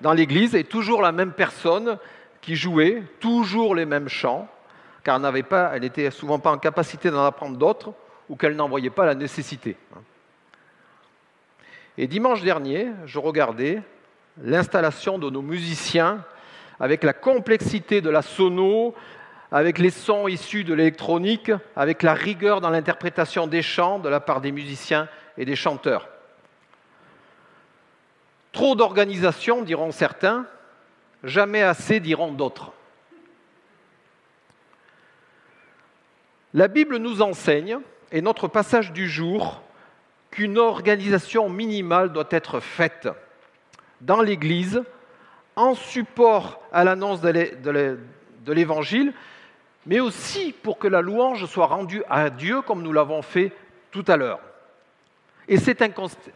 dans 0.00 0.12
l'église, 0.12 0.54
et 0.54 0.64
toujours 0.64 1.02
la 1.02 1.12
même 1.12 1.32
personne 1.32 1.98
qui 2.40 2.54
jouait, 2.54 3.02
toujours 3.20 3.74
les 3.74 3.84
mêmes 3.84 4.08
chants, 4.08 4.48
car 5.02 5.20
elle 5.24 5.80
n'était 5.80 6.10
souvent 6.10 6.38
pas 6.38 6.52
en 6.52 6.58
capacité 6.58 7.10
d'en 7.10 7.24
apprendre 7.24 7.56
d'autres, 7.56 7.92
ou 8.28 8.36
qu'elle 8.36 8.56
n'en 8.56 8.68
voyait 8.68 8.90
pas 8.90 9.06
la 9.06 9.14
nécessité. 9.14 9.76
Et 11.96 12.06
dimanche 12.06 12.42
dernier, 12.42 12.92
je 13.06 13.18
regardais 13.18 13.82
l'installation 14.40 15.18
de 15.18 15.30
nos 15.30 15.42
musiciens 15.42 16.24
avec 16.78 17.02
la 17.02 17.12
complexité 17.12 18.00
de 18.00 18.10
la 18.10 18.22
sono, 18.22 18.94
avec 19.50 19.78
les 19.78 19.90
sons 19.90 20.28
issus 20.28 20.64
de 20.64 20.74
l'électronique, 20.74 21.50
avec 21.74 22.02
la 22.02 22.14
rigueur 22.14 22.60
dans 22.60 22.70
l'interprétation 22.70 23.46
des 23.46 23.62
chants 23.62 23.98
de 23.98 24.08
la 24.08 24.20
part 24.20 24.40
des 24.40 24.52
musiciens 24.52 25.08
et 25.36 25.44
des 25.44 25.56
chanteurs. 25.56 26.08
Trop 28.52 28.74
d'organisation, 28.74 29.62
diront 29.62 29.92
certains, 29.92 30.46
jamais 31.24 31.62
assez, 31.62 32.00
diront 32.00 32.32
d'autres. 32.32 32.72
La 36.54 36.68
Bible 36.68 36.96
nous 36.96 37.22
enseigne, 37.22 37.78
et 38.10 38.22
notre 38.22 38.48
passage 38.48 38.92
du 38.92 39.08
jour, 39.08 39.62
qu'une 40.30 40.58
organisation 40.58 41.48
minimale 41.48 42.12
doit 42.12 42.28
être 42.30 42.60
faite 42.60 43.08
dans 44.00 44.22
l'Église 44.22 44.82
en 45.56 45.74
support 45.74 46.60
à 46.72 46.84
l'annonce 46.84 47.20
de 47.20 48.52
l'Évangile, 48.52 49.12
mais 49.88 50.00
aussi 50.00 50.52
pour 50.52 50.78
que 50.78 50.86
la 50.86 51.00
louange 51.00 51.46
soit 51.46 51.66
rendue 51.66 52.02
à 52.10 52.28
Dieu 52.28 52.60
comme 52.60 52.82
nous 52.82 52.92
l'avons 52.92 53.22
fait 53.22 53.52
tout 53.90 54.04
à 54.06 54.18
l'heure. 54.18 54.40
Et 55.48 55.56
c'est 55.56 55.82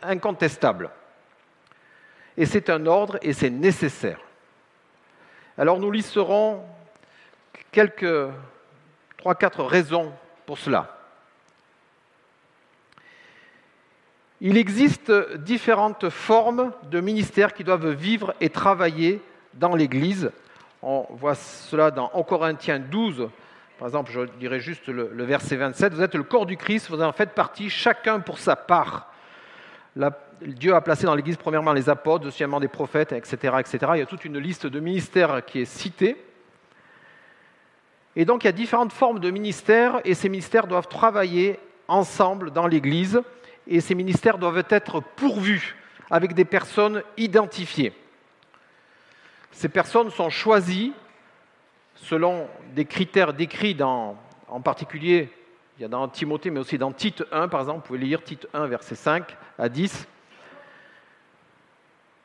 incontestable. 0.02 0.88
Et 2.38 2.46
c'est 2.46 2.70
un 2.70 2.86
ordre 2.86 3.18
et 3.20 3.34
c'est 3.34 3.50
nécessaire. 3.50 4.18
Alors 5.58 5.78
nous 5.78 5.90
listerons 5.90 6.62
quelques 7.70 8.30
trois, 9.18 9.34
quatre 9.34 9.62
raisons 9.62 10.14
pour 10.46 10.56
cela. 10.56 10.96
Il 14.40 14.56
existe 14.56 15.12
différentes 15.36 16.08
formes 16.08 16.72
de 16.90 17.00
ministères 17.02 17.52
qui 17.52 17.64
doivent 17.64 17.90
vivre 17.90 18.32
et 18.40 18.48
travailler 18.48 19.20
dans 19.52 19.76
l'Église. 19.76 20.32
On 20.80 21.06
voit 21.10 21.34
cela 21.34 21.90
dans 21.90 22.10
1 22.14 22.22
Corinthiens 22.22 22.78
12, 22.78 23.28
par 23.78 23.88
exemple, 23.88 24.12
je 24.12 24.20
dirais 24.38 24.60
juste 24.60 24.86
le, 24.88 25.24
verset 25.24 25.56
27. 25.56 25.94
Vous 25.94 26.02
êtes 26.02 26.14
le 26.14 26.22
corps 26.22 26.46
du 26.46 26.56
Christ, 26.56 26.88
vous 26.88 27.02
en 27.02 27.12
faites 27.12 27.32
partie, 27.32 27.68
chacun 27.70 28.20
pour 28.20 28.38
sa 28.38 28.56
part. 28.56 29.12
Dieu 30.40 30.74
a 30.74 30.80
placé 30.80 31.04
dans 31.04 31.14
l'Église 31.14 31.36
premièrement 31.36 31.72
les 31.72 31.88
apôtres, 31.88 32.24
deuxièmement 32.24 32.60
des 32.60 32.68
prophètes, 32.68 33.12
etc., 33.12 33.56
etc. 33.58 33.78
Il 33.94 33.98
y 33.98 34.02
a 34.02 34.06
toute 34.06 34.24
une 34.24 34.38
liste 34.38 34.66
de 34.66 34.80
ministères 34.80 35.44
qui 35.44 35.60
est 35.60 35.66
citée. 35.66 36.16
Et 38.14 38.24
donc 38.24 38.44
il 38.44 38.46
y 38.46 38.48
a 38.48 38.52
différentes 38.52 38.92
formes 38.92 39.20
de 39.20 39.30
ministères 39.30 40.00
et 40.04 40.14
ces 40.14 40.28
ministères 40.28 40.66
doivent 40.66 40.88
travailler 40.88 41.58
ensemble 41.88 42.50
dans 42.50 42.66
l'Église 42.66 43.22
et 43.66 43.80
ces 43.80 43.94
ministères 43.94 44.38
doivent 44.38 44.64
être 44.68 45.00
pourvus 45.16 45.76
avec 46.10 46.34
des 46.34 46.44
personnes 46.44 47.02
identifiées. 47.16 47.92
Ces 49.50 49.68
personnes 49.68 50.10
sont 50.10 50.30
choisies 50.30 50.92
selon 52.02 52.48
des 52.74 52.84
critères 52.84 53.32
décrits 53.32 53.76
en 53.82 54.60
particulier, 54.62 55.30
il 55.78 55.82
y 55.82 55.84
a 55.84 55.88
dans 55.88 56.06
Timothée, 56.08 56.50
mais 56.50 56.60
aussi 56.60 56.78
dans 56.78 56.92
Tite 56.92 57.24
1, 57.32 57.48
par 57.48 57.60
exemple, 57.60 57.80
vous 57.80 57.86
pouvez 57.86 57.98
lire 57.98 58.22
Tite 58.22 58.46
1, 58.52 58.66
verset 58.66 58.94
5 58.94 59.36
à 59.58 59.68
10. 59.68 60.06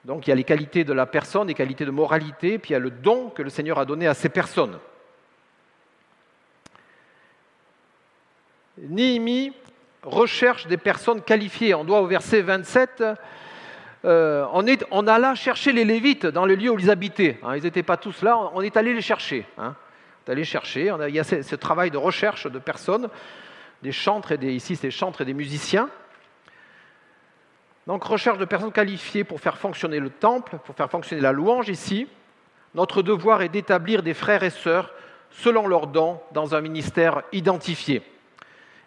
Donc 0.05 0.27
il 0.27 0.29
y 0.29 0.34
a 0.34 0.36
les 0.36 0.43
qualités 0.43 0.84
de 0.84 0.93
la 0.93 1.05
personne, 1.05 1.48
les 1.48 1.53
qualités 1.53 1.86
de 1.86 1.91
moralité, 1.91 2.60
puis 2.60 2.72
il 2.72 2.74
y 2.74 2.75
a 2.75 2.79
le 2.79 2.91
don 2.91 3.29
que 3.29 3.41
le 3.41 3.50
Seigneur 3.50 3.79
a 3.79 3.86
donné 3.86 4.07
à 4.07 4.13
ces 4.13 4.29
personnes. 4.29 4.79
Néhémie 8.77 9.53
recherche 10.03 10.67
des 10.67 10.77
personnes 10.77 11.22
qualifiées. 11.22 11.74
On 11.74 11.84
doit 11.84 12.01
au 12.01 12.07
verset 12.07 12.41
27, 12.41 13.03
euh, 14.07 14.45
on, 14.53 14.65
est, 14.65 14.85
on 14.91 15.05
alla 15.07 15.35
chercher 15.35 15.71
les 15.73 15.85
Lévites 15.85 16.25
dans 16.25 16.45
le 16.45 16.55
lieu 16.55 16.71
où 16.71 16.79
ils 16.79 16.89
habitaient. 16.89 17.37
Hein. 17.43 17.55
ils 17.55 17.63
n'étaient 17.63 17.84
pas 17.84 17.97
tous 17.97 18.21
là, 18.21 18.38
on 18.53 18.62
est 18.62 18.77
allé 18.77 18.93
les 18.93 19.01
chercher. 19.01 19.45
Hein. 19.58 19.75
On 20.25 20.29
est 20.29 20.34
allé 20.34 20.43
chercher, 20.43 20.93
il 21.08 21.15
y 21.15 21.19
a 21.19 21.23
ce, 21.23 21.55
travail 21.55 21.91
de 21.91 21.97
recherche 21.97 22.47
de 22.47 22.60
personnes, 22.60 23.10
des 23.84 23.91
chantres 23.91 24.32
et 24.32 24.38
des, 24.38 24.60
chantres 24.91 25.21
et 25.21 25.25
des 25.25 25.34
musiciens. 25.34 25.89
Donc 27.86 28.03
recherche 28.03 28.38
de 28.38 28.45
personnes 28.45 28.71
qualifiées 28.71 29.23
pour 29.23 29.39
faire 29.39 29.58
fonctionner 29.58 29.99
le 29.99 30.10
temple, 30.10 30.58
pour 30.65 30.75
faire 30.75 30.89
fonctionner 30.89 31.21
la 31.21 31.32
louange 31.32 31.69
ici. 31.69 32.08
Notre 32.75 33.01
devoir 33.01 33.41
est 33.41 33.49
d'établir 33.49 34.03
des 34.03 34.13
frères 34.13 34.43
et 34.43 34.49
sœurs 34.49 34.93
selon 35.29 35.67
leurs 35.67 35.88
dons 35.88 36.19
dans 36.34 36.55
un 36.55 36.62
ministère 36.62 37.23
identifié 37.32 38.03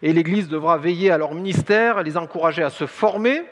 et 0.01 0.13
l'Église 0.13 0.49
devra 0.49 0.77
veiller 0.77 1.11
à 1.11 1.17
leur 1.17 1.33
ministère, 1.33 2.01
les 2.03 2.17
encourager 2.17 2.63
à 2.63 2.69
se 2.69 2.85
former. 2.85 3.43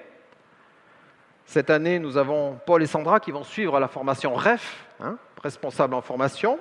Cette 1.50 1.72
année, 1.72 1.98
nous 1.98 2.18
avons 2.18 2.60
Paul 2.64 2.84
et 2.84 2.86
Sandra 2.86 3.20
qui 3.20 3.32
vont 3.32 3.44
suivre 3.44 3.80
la 3.80 3.88
formation 3.88 4.36
REF, 4.36 4.86
hein, 5.00 5.18
responsable 5.42 5.96
en 5.96 6.02
formation. 6.02 6.60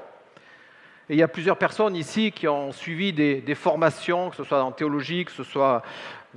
Et 1.10 1.12
il 1.12 1.18
y 1.18 1.22
a 1.22 1.28
plusieurs 1.28 1.58
personnes 1.58 1.94
ici 1.94 2.32
qui 2.32 2.48
ont 2.48 2.72
suivi 2.72 3.12
des, 3.12 3.54
formations, 3.54 4.30
que 4.30 4.36
ce 4.36 4.44
soit 4.44 4.62
en 4.62 4.72
théologie, 4.72 5.26
que 5.26 5.30
ce 5.30 5.42
soit 5.42 5.82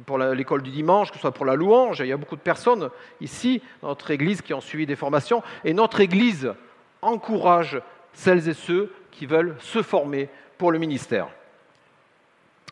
pour 0.06 0.18
l'école 0.18 0.64
du 0.64 0.70
dimanche, 0.70 1.12
que 1.12 1.16
ce 1.16 1.22
soit 1.22 1.32
pour 1.32 1.46
la 1.46 1.56
louange. 1.56 2.02
Il 2.02 2.08
y 2.08 2.12
a 2.12 2.18
beaucoup 2.18 2.36
de 2.36 2.42
personnes 2.42 2.90
ici, 3.22 3.62
dans 3.82 3.88
notre 3.88 4.12
Église, 4.12 4.42
qui 4.42 4.54
ont 4.54 4.60
suivi 4.60 4.86
des 4.86 4.98
formations. 4.98 5.42
Et 5.64 5.74
notre 5.74 6.02
Église 6.02 6.54
encourage 7.02 7.82
celles 8.12 8.50
et 8.50 8.54
ceux 8.54 8.94
qui 9.12 9.28
veulent 9.28 9.56
se 9.60 9.82
former 9.82 10.28
pour 10.58 10.74
le 10.74 10.78
ministère. 10.78 11.30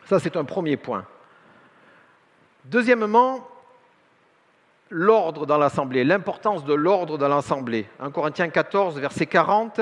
Ça, 0.04 0.18
c'est 0.18 0.36
un 0.36 0.44
premier 0.44 0.76
point. 0.76 1.06
Deuxièmement, 2.66 3.48
l'ordre 4.90 5.46
dans 5.46 5.58
l'assemblée, 5.58 6.04
l'importance 6.04 6.64
de 6.64 6.74
l'ordre 6.74 7.16
dans 7.16 7.28
l'assemblée. 7.28 7.86
1 8.00 8.10
Corinthiens 8.10 8.48
14, 8.48 8.98
verset 8.98 9.26
40, 9.26 9.80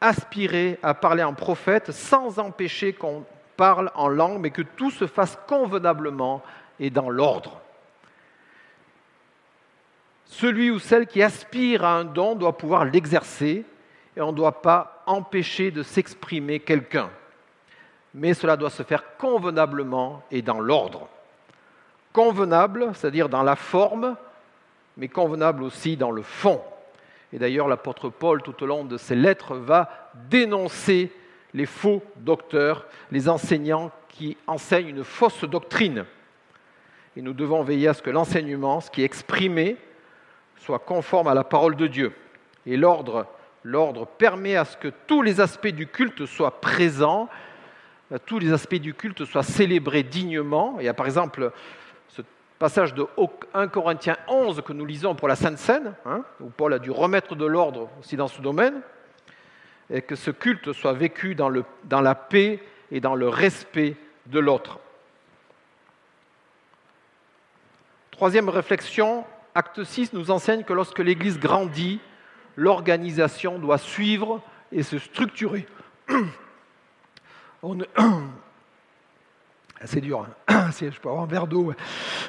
aspirer 0.00 0.78
à 0.82 0.94
parler 0.94 1.22
en 1.22 1.34
prophète 1.34 1.92
sans 1.92 2.38
empêcher 2.38 2.92
qu'on 2.92 3.24
parle 3.56 3.90
en 3.94 4.08
langue, 4.08 4.40
mais 4.40 4.50
que 4.50 4.62
tout 4.62 4.90
se 4.90 5.06
fasse 5.06 5.38
convenablement 5.46 6.42
et 6.80 6.90
dans 6.90 7.10
l'ordre. 7.10 7.60
Celui 10.24 10.70
ou 10.70 10.78
celle 10.78 11.06
qui 11.06 11.22
aspire 11.22 11.84
à 11.84 11.94
un 11.98 12.04
don 12.04 12.34
doit 12.34 12.56
pouvoir 12.56 12.86
l'exercer 12.86 13.64
et 14.16 14.20
on 14.20 14.32
ne 14.32 14.36
doit 14.36 14.62
pas 14.62 15.02
empêcher 15.06 15.70
de 15.70 15.82
s'exprimer 15.82 16.58
quelqu'un 16.60 17.10
mais 18.14 18.34
cela 18.34 18.56
doit 18.56 18.70
se 18.70 18.82
faire 18.82 19.16
convenablement 19.16 20.22
et 20.30 20.42
dans 20.42 20.60
l'ordre. 20.60 21.08
Convenable, 22.12 22.90
c'est-à-dire 22.94 23.28
dans 23.28 23.42
la 23.42 23.56
forme, 23.56 24.16
mais 24.96 25.08
convenable 25.08 25.62
aussi 25.62 25.96
dans 25.96 26.10
le 26.10 26.22
fond. 26.22 26.60
Et 27.32 27.38
d'ailleurs, 27.38 27.68
l'apôtre 27.68 28.10
Paul, 28.10 28.42
tout 28.42 28.62
au 28.62 28.66
long 28.66 28.84
de 28.84 28.98
ses 28.98 29.14
lettres, 29.14 29.54
va 29.54 30.10
dénoncer 30.28 31.10
les 31.54 31.66
faux 31.66 32.02
docteurs, 32.16 32.86
les 33.10 33.28
enseignants 33.28 33.90
qui 34.08 34.36
enseignent 34.46 34.88
une 34.88 35.04
fausse 35.04 35.44
doctrine. 35.44 36.04
Et 37.16 37.22
nous 37.22 37.32
devons 37.32 37.62
veiller 37.62 37.88
à 37.88 37.94
ce 37.94 38.02
que 38.02 38.10
l'enseignement, 38.10 38.80
ce 38.80 38.90
qui 38.90 39.02
est 39.02 39.06
exprimé, 39.06 39.76
soit 40.56 40.78
conforme 40.78 41.28
à 41.28 41.34
la 41.34 41.44
parole 41.44 41.76
de 41.76 41.86
Dieu. 41.86 42.12
Et 42.66 42.76
l'ordre, 42.76 43.26
permet 44.18 44.56
à 44.56 44.64
ce 44.64 44.76
que 44.76 44.88
tous 45.06 45.22
les 45.22 45.40
aspects 45.40 45.68
du 45.68 45.86
culte 45.86 46.26
soient 46.26 46.60
présents 46.60 47.28
euh, 48.12 48.18
tous 48.24 48.38
les 48.38 48.52
aspects 48.52 48.74
du 48.74 48.94
culte 48.94 49.24
soient 49.24 49.42
célébrés 49.42 50.02
dignement. 50.02 50.76
Il 50.78 50.84
y 50.84 50.88
a 50.88 50.94
par 50.94 51.06
exemple 51.06 51.52
passage 52.62 52.94
de 52.94 53.04
1 53.54 53.66
Corinthiens 53.66 54.16
11 54.28 54.62
que 54.64 54.72
nous 54.72 54.86
lisons 54.86 55.16
pour 55.16 55.26
la 55.26 55.34
Sainte 55.34 55.58
Seine, 55.58 55.94
hein, 56.06 56.22
où 56.38 56.48
Paul 56.48 56.72
a 56.72 56.78
dû 56.78 56.92
remettre 56.92 57.34
de 57.34 57.44
l'ordre 57.44 57.90
aussi 57.98 58.14
dans 58.14 58.28
ce 58.28 58.40
domaine, 58.40 58.82
et 59.90 60.00
que 60.00 60.14
ce 60.14 60.30
culte 60.30 60.72
soit 60.72 60.92
vécu 60.92 61.34
dans, 61.34 61.48
le, 61.48 61.64
dans 61.82 62.00
la 62.00 62.14
paix 62.14 62.62
et 62.92 63.00
dans 63.00 63.16
le 63.16 63.28
respect 63.28 63.96
de 64.26 64.38
l'autre. 64.38 64.78
Troisième 68.12 68.48
réflexion, 68.48 69.24
acte 69.56 69.82
6 69.82 70.12
nous 70.12 70.30
enseigne 70.30 70.62
que 70.62 70.72
lorsque 70.72 71.00
l'Église 71.00 71.40
grandit, 71.40 71.98
l'organisation 72.54 73.58
doit 73.58 73.78
suivre 73.78 74.40
et 74.70 74.84
se 74.84 75.00
structurer. 75.00 75.66
C'est 79.84 80.00
dur. 80.00 80.26
Hein. 80.48 80.70
Je 80.80 81.00
peux 81.00 81.08
avoir 81.08 81.24
un 81.24 81.26
verre 81.26 81.46
d'eau. 81.46 81.72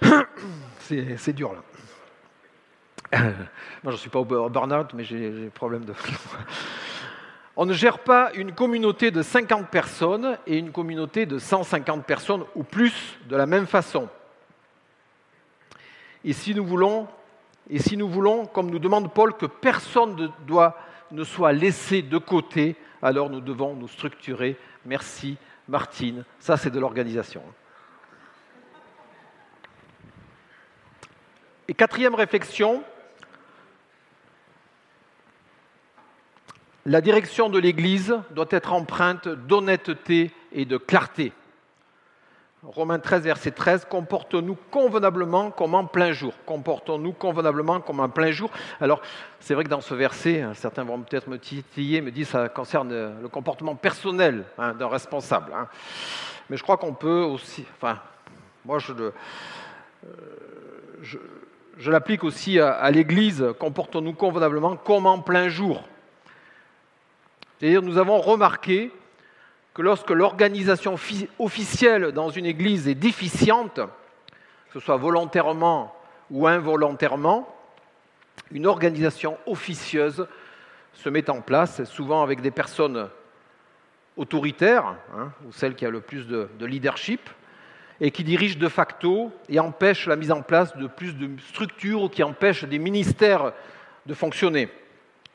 C'est 0.80 1.34
dur 1.34 1.54
là. 1.54 1.62
Moi, 3.84 3.92
je 3.92 3.92
ne 3.92 3.98
suis 3.98 4.10
pas 4.10 4.20
au 4.20 4.26
burn-out, 4.26 4.94
mais 4.96 5.04
j'ai 5.04 5.30
des 5.30 5.50
problèmes 5.50 5.86
de. 5.86 5.94
On 7.56 7.66
ne 7.66 7.74
gère 7.74 8.00
pas 8.00 8.32
une 8.34 8.54
communauté 8.54 9.12
de 9.12 9.22
50 9.22 9.70
personnes 9.70 10.38
et 10.48 10.58
une 10.58 10.72
communauté 10.72 11.28
de 11.28 11.38
150 11.38 12.04
personnes 12.06 12.44
ou 12.56 12.64
plus 12.64 13.20
de 13.30 13.36
la 13.36 13.46
même 13.46 13.68
façon. 13.68 14.10
Et 16.26 16.34
si 16.34 16.56
nous 16.56 16.66
voulons, 16.66 17.08
et 17.70 17.78
si 17.78 17.96
nous 17.96 18.10
voulons 18.10 18.48
comme 18.48 18.72
nous 18.72 18.80
demande 18.80 19.14
Paul, 19.14 19.38
que 19.38 19.46
personne 19.46 20.16
ne, 20.16 20.28
doit, 20.48 20.80
ne 21.12 21.24
soit 21.24 21.54
laissé 21.54 22.02
de 22.02 22.18
côté, 22.18 22.76
alors 23.04 23.30
nous 23.30 23.42
devons 23.42 23.76
nous 23.76 23.88
structurer 23.88 24.58
merci 24.86 25.38
Martine, 25.68 26.26
ça 26.40 26.58
c'est 26.58 26.70
de 26.70 26.80
l'organisation. 26.80 27.44
Et 31.68 31.74
quatrième 31.74 32.16
réflexion, 32.16 32.84
la 36.86 37.00
direction 37.00 37.50
de 37.50 37.60
l'Église 37.60 38.20
doit 38.32 38.48
être 38.50 38.74
empreinte 38.74 39.28
d'honnêteté 39.28 40.32
et 40.52 40.66
de 40.66 40.78
clarté. 40.78 41.32
Romains 42.66 43.00
13, 43.00 43.24
verset 43.24 43.52
13, 43.52 43.86
comportons-nous 43.90 44.58
convenablement 44.72 45.52
comme 45.52 45.76
en 45.76 45.84
plein 45.84 46.14
jour. 46.14 46.34
Comportons-nous 46.46 47.12
convenablement 47.12 47.82
comme 47.82 48.00
en 48.00 48.08
plein 48.08 48.32
jour. 48.32 48.50
Alors, 48.80 49.02
c'est 49.42 49.54
vrai 49.54 49.66
que 49.66 49.70
dans 49.70 49.82
ce 49.82 49.94
verset, 49.94 50.42
hein, 50.42 50.54
certains 50.54 50.86
vont 50.86 51.02
peut-être 51.02 51.28
me 51.28 51.38
titiller, 51.38 52.00
me 52.00 52.10
que 52.10 52.24
ça 52.24 52.48
concerne 52.48 53.20
le 53.22 53.28
comportement 53.28 53.76
personnel 53.76 54.46
hein, 54.58 54.74
d'un 54.76 54.88
responsable. 54.88 55.52
Hein. 55.54 55.68
Mais 56.50 56.56
je 56.56 56.64
crois 56.64 56.78
qu'on 56.78 56.94
peut 56.94 57.24
aussi, 57.24 57.66
enfin, 57.76 58.00
moi 58.64 58.80
je, 58.80 58.94
euh, 58.94 59.12
je 61.78 61.92
l'applique 61.92 62.24
aussi 62.24 62.62
à, 62.62 62.72
à 62.72 62.92
l'Église, 62.92 63.46
comportons-nous 63.60 64.14
convenablement 64.14 64.78
comme 64.78 65.06
en 65.06 65.20
plein 65.20 65.50
jour. 65.50 65.84
C'est-à-dire, 67.60 67.82
nous 67.82 67.98
avons 67.98 68.22
remarqué 68.22 68.90
que 69.74 69.82
lorsque 69.82 70.12
l'organisation 70.12 70.96
officielle 71.40 72.12
dans 72.12 72.30
une 72.30 72.46
église 72.46 72.88
est 72.88 72.96
déficiente, 72.96 73.76
que 73.76 74.74
ce 74.74 74.80
soit 74.80 74.98
volontairement 74.98 75.96
ou 76.30 76.48
involontairement, 76.48 77.48
une 78.52 78.68
organisation 78.68 79.38
officieuse 79.46 80.28
se 80.94 81.10
met 81.10 81.30
en 81.30 81.42
place, 81.42 81.84
souvent 81.86 82.22
avec 82.22 82.42
des 82.42 82.52
personnes 82.52 83.10
autoritaires, 84.16 84.96
hein, 85.18 85.32
ou 85.48 85.52
celles 85.52 85.76
qui 85.76 85.88
ont 85.88 85.92
le 85.92 86.02
plus 86.02 86.28
de, 86.28 86.50
de, 86.60 86.66
leadership, 86.66 87.30
et 88.00 88.12
qui 88.12 88.24
dirigent 88.24 88.60
de 88.60 88.68
facto 88.68 89.32
et 89.50 89.60
empêchent 89.60 90.08
la 90.08 90.16
mise 90.16 90.32
en 90.32 90.42
place 90.42 90.76
de 90.78 90.88
plus 90.88 91.16
de 91.16 91.30
structures 91.42 92.04
ou 92.04 92.10
qui 92.10 92.22
empêchent 92.22 92.66
des 92.66 92.80
ministères 92.80 93.54
de 94.06 94.14
fonctionner. 94.14 94.70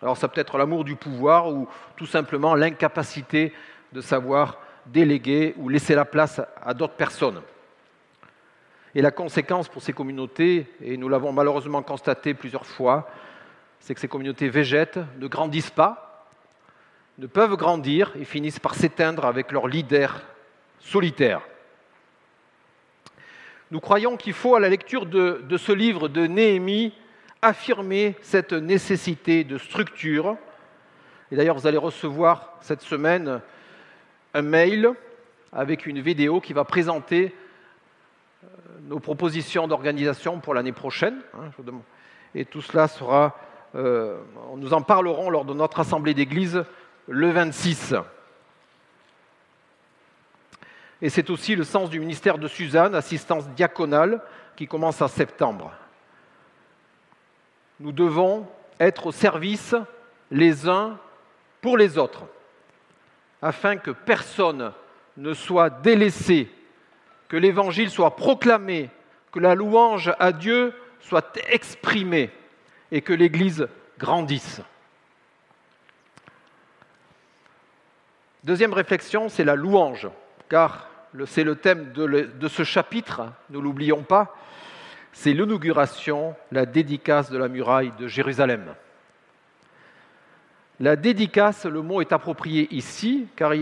Alors 0.02 0.16
ça 0.16 0.28
peut 0.28 0.40
être 0.40 0.58
l'amour 0.58 0.84
du 0.84 0.94
pouvoir 0.94 1.48
ou 1.48 1.68
tout 1.96 2.06
simplement 2.06 2.54
l'incapacité 2.54 3.52
de 3.92 4.00
savoir 4.00 4.58
déléguer 4.86 5.54
ou 5.58 5.68
laisser 5.68 5.94
la 5.94 6.04
place 6.04 6.40
à 6.62 6.74
d'autres 6.74 6.94
personnes. 6.94 7.40
Et 8.94 9.02
la 9.02 9.10
conséquence 9.10 9.68
pour 9.68 9.82
ces 9.82 9.92
communautés, 9.92 10.66
et 10.82 10.96
nous 10.96 11.08
l'avons 11.08 11.32
malheureusement 11.32 11.82
constaté 11.82 12.34
plusieurs 12.34 12.66
fois, 12.66 13.08
c'est 13.80 13.94
que 13.94 14.00
ces 14.00 14.08
communautés 14.08 14.48
végètent, 14.48 14.98
ne 15.18 15.26
grandissent 15.26 15.70
pas, 15.70 16.26
ne 17.18 17.26
peuvent 17.26 17.56
grandir 17.56 18.12
et 18.18 18.24
finissent 18.24 18.58
par 18.58 18.74
s'éteindre 18.74 19.24
avec 19.24 19.52
leur 19.52 19.68
leader 19.68 20.22
solitaire. 20.78 21.42
Nous 23.70 23.80
croyons 23.80 24.16
qu'il 24.16 24.32
faut, 24.32 24.54
à 24.54 24.60
la 24.60 24.68
lecture 24.68 25.04
de, 25.04 25.44
de, 25.46 25.56
ce 25.58 25.72
livre 25.72 26.08
de 26.08 26.26
Néhémie, 26.26 26.94
affirmer 27.42 28.16
cette 28.22 28.52
nécessité 28.52 29.44
de 29.44 29.58
structure. 29.58 30.36
Et 31.30 31.36
d'ailleurs, 31.36 31.56
vous 31.56 31.66
allez 31.66 31.76
recevoir 31.76 32.54
cette 32.62 32.80
semaine 32.80 33.42
un 34.34 34.42
mail 34.42 34.92
avec 35.52 35.86
une 35.86 36.00
vidéo 36.00 36.40
qui 36.40 36.52
va 36.52 36.64
présenter 36.64 37.34
euh, 38.44 38.46
nos 38.82 39.00
propositions 39.00 39.66
d'organisation 39.66 40.40
pour 40.40 40.54
l'année 40.54 40.72
prochaine. 40.72 41.20
Hein, 41.34 41.50
et 42.34 42.44
tout 42.44 42.60
cela 42.60 42.88
sera, 42.88 43.36
euh, 43.74 44.18
nous 44.56 44.74
en 44.74 44.82
parlerons 44.82 45.30
lors 45.30 45.44
de 45.44 45.54
notre 45.54 45.80
assemblée 45.80 46.14
d'église 46.14 46.64
le 47.08 47.30
26. 47.30 47.94
Et 51.00 51.08
c'est 51.08 51.30
aussi 51.30 51.54
le 51.54 51.64
sens 51.64 51.90
du 51.90 52.00
ministère 52.00 52.38
de 52.38 52.48
Suzanne, 52.48 52.94
assistance 52.94 53.48
diaconale, 53.50 54.20
qui 54.56 54.66
commence 54.66 55.00
en 55.00 55.08
septembre. 55.08 55.72
Nous 57.80 57.92
devons 57.92 58.46
être 58.80 59.06
au 59.06 59.12
service 59.12 59.74
les 60.30 60.68
uns 60.68 60.98
pour 61.60 61.78
les 61.78 61.96
autres 61.96 62.24
afin 63.42 63.76
que 63.76 63.90
personne 63.90 64.72
ne 65.16 65.34
soit 65.34 65.70
délaissé, 65.70 66.48
que 67.28 67.36
l'évangile 67.36 67.90
soit 67.90 68.16
proclamé, 68.16 68.90
que 69.32 69.40
la 69.40 69.54
louange 69.54 70.12
à 70.18 70.32
Dieu 70.32 70.72
soit 71.00 71.38
exprimée 71.50 72.30
et 72.90 73.02
que 73.02 73.12
l'Église 73.12 73.68
grandisse. 73.98 74.60
Deuxième 78.44 78.72
réflexion, 78.72 79.28
c'est 79.28 79.44
la 79.44 79.56
louange, 79.56 80.08
car 80.48 80.88
c'est 81.26 81.44
le 81.44 81.56
thème 81.56 81.92
de, 81.92 82.48
ce 82.48 82.62
chapitre, 82.62 83.32
ne 83.50 83.58
l'oublions 83.58 84.02
pas, 84.02 84.34
c'est 85.12 85.32
l'inauguration, 85.32 86.36
la 86.52 86.64
dédicace 86.64 87.30
de 87.30 87.38
la 87.38 87.48
muraille 87.48 87.92
de 87.98 88.06
Jérusalem. 88.06 88.74
La 90.80 90.94
dédicace, 90.94 91.66
le 91.66 91.82
mot 91.82 92.00
est 92.00 92.12
approprié 92.12 92.68
ici, 92.70 93.26
car 93.34 93.52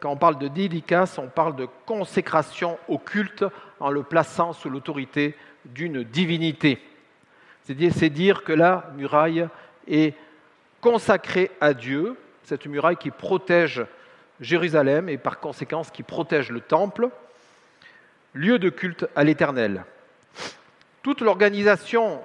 quand 0.00 0.10
on 0.10 0.16
parle 0.16 0.38
de 0.38 0.48
dédicace, 0.48 1.18
on 1.18 1.28
parle 1.28 1.56
de 1.56 1.68
consécration 1.84 2.78
au 2.88 2.98
culte 2.98 3.44
en 3.80 3.90
le 3.90 4.02
plaçant 4.02 4.54
sous 4.54 4.70
l'autorité 4.70 5.36
d'une 5.66 6.02
divinité. 6.02 6.80
C'est 7.64 8.08
dire 8.08 8.44
que 8.44 8.52
la 8.52 8.90
muraille 8.96 9.46
est 9.86 10.14
consacrée 10.80 11.50
à 11.60 11.74
Dieu, 11.74 12.16
cette 12.44 12.66
muraille 12.66 12.96
qui 12.96 13.10
protège 13.10 13.84
Jérusalem 14.40 15.08
et 15.08 15.18
par 15.18 15.38
conséquent 15.38 15.82
qui 15.82 16.02
protège 16.02 16.50
le 16.50 16.60
temple, 16.60 17.10
lieu 18.32 18.58
de 18.58 18.70
culte 18.70 19.06
à 19.14 19.22
l'Éternel. 19.22 19.84
Toute 21.02 21.20
l'organisation 21.20 22.22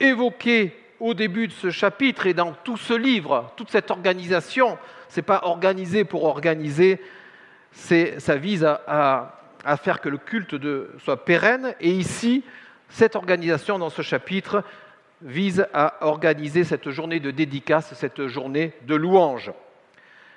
évoquée 0.00 0.74
au 1.00 1.14
début 1.14 1.48
de 1.48 1.52
ce 1.52 1.70
chapitre 1.70 2.26
et 2.26 2.34
dans 2.34 2.52
tout 2.52 2.76
ce 2.76 2.94
livre, 2.94 3.52
toute 3.56 3.70
cette 3.70 3.90
organisation, 3.90 4.78
ce 5.08 5.18
n'est 5.18 5.24
pas 5.24 5.40
organisé 5.44 6.04
pour 6.04 6.24
organiser, 6.24 7.00
ça 7.72 8.36
vise 8.36 8.64
à, 8.64 9.36
faire 9.82 10.00
que 10.00 10.08
le 10.08 10.18
culte 10.18 10.54
soit 11.02 11.24
pérenne. 11.24 11.74
Et 11.80 11.90
ici, 11.90 12.44
cette 12.88 13.16
organisation 13.16 13.78
dans 13.78 13.90
ce 13.90 14.02
chapitre 14.02 14.62
vise 15.22 15.66
à 15.72 16.06
organiser 16.06 16.64
cette 16.64 16.90
journée 16.90 17.20
de 17.20 17.30
dédicace, 17.30 17.94
cette 17.94 18.26
journée 18.26 18.74
de 18.82 18.94
louange. 18.94 19.52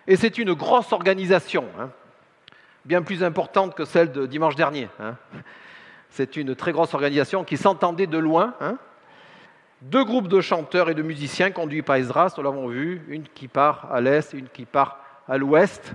Et 0.08 0.16
c'est 0.16 0.38
une 0.38 0.54
grosse 0.54 0.92
organisation, 0.92 1.66
hein, 1.80 1.90
bien 2.84 3.02
plus 3.02 3.24
importante 3.24 3.76
que 3.76 3.86
celle 3.86 4.12
de 4.12 4.26
dimanche 4.26 4.56
dernier. 4.56 4.90
Hein. 5.00 5.16
C'est 6.10 6.36
une 6.36 6.56
très 6.56 6.74
grosse 6.74 6.94
organisation 6.94 7.44
qui 7.44 7.58
s'entendait 7.58 8.08
de 8.08 8.18
loin. 8.18 8.54
Hein, 8.60 8.78
deux 9.84 10.06
groupes 10.06 10.30
de 10.30 10.40
chanteurs 10.40 10.90
et 10.90 10.94
de 10.94 11.02
musiciens 11.02 11.52
conduits 11.52 11.82
par 11.82 11.98
Esdras, 11.98 12.34
nous 12.38 12.44
l'avons 12.44 12.68
vu, 12.68 13.02
une 13.10 13.24
qui 13.24 13.50
part 13.50 13.92
à 13.92 14.00
l'est 14.00 14.32
une 14.34 14.48
qui 14.48 14.66
part 14.66 14.98
à 15.28 15.38
l'ouest. 15.38 15.94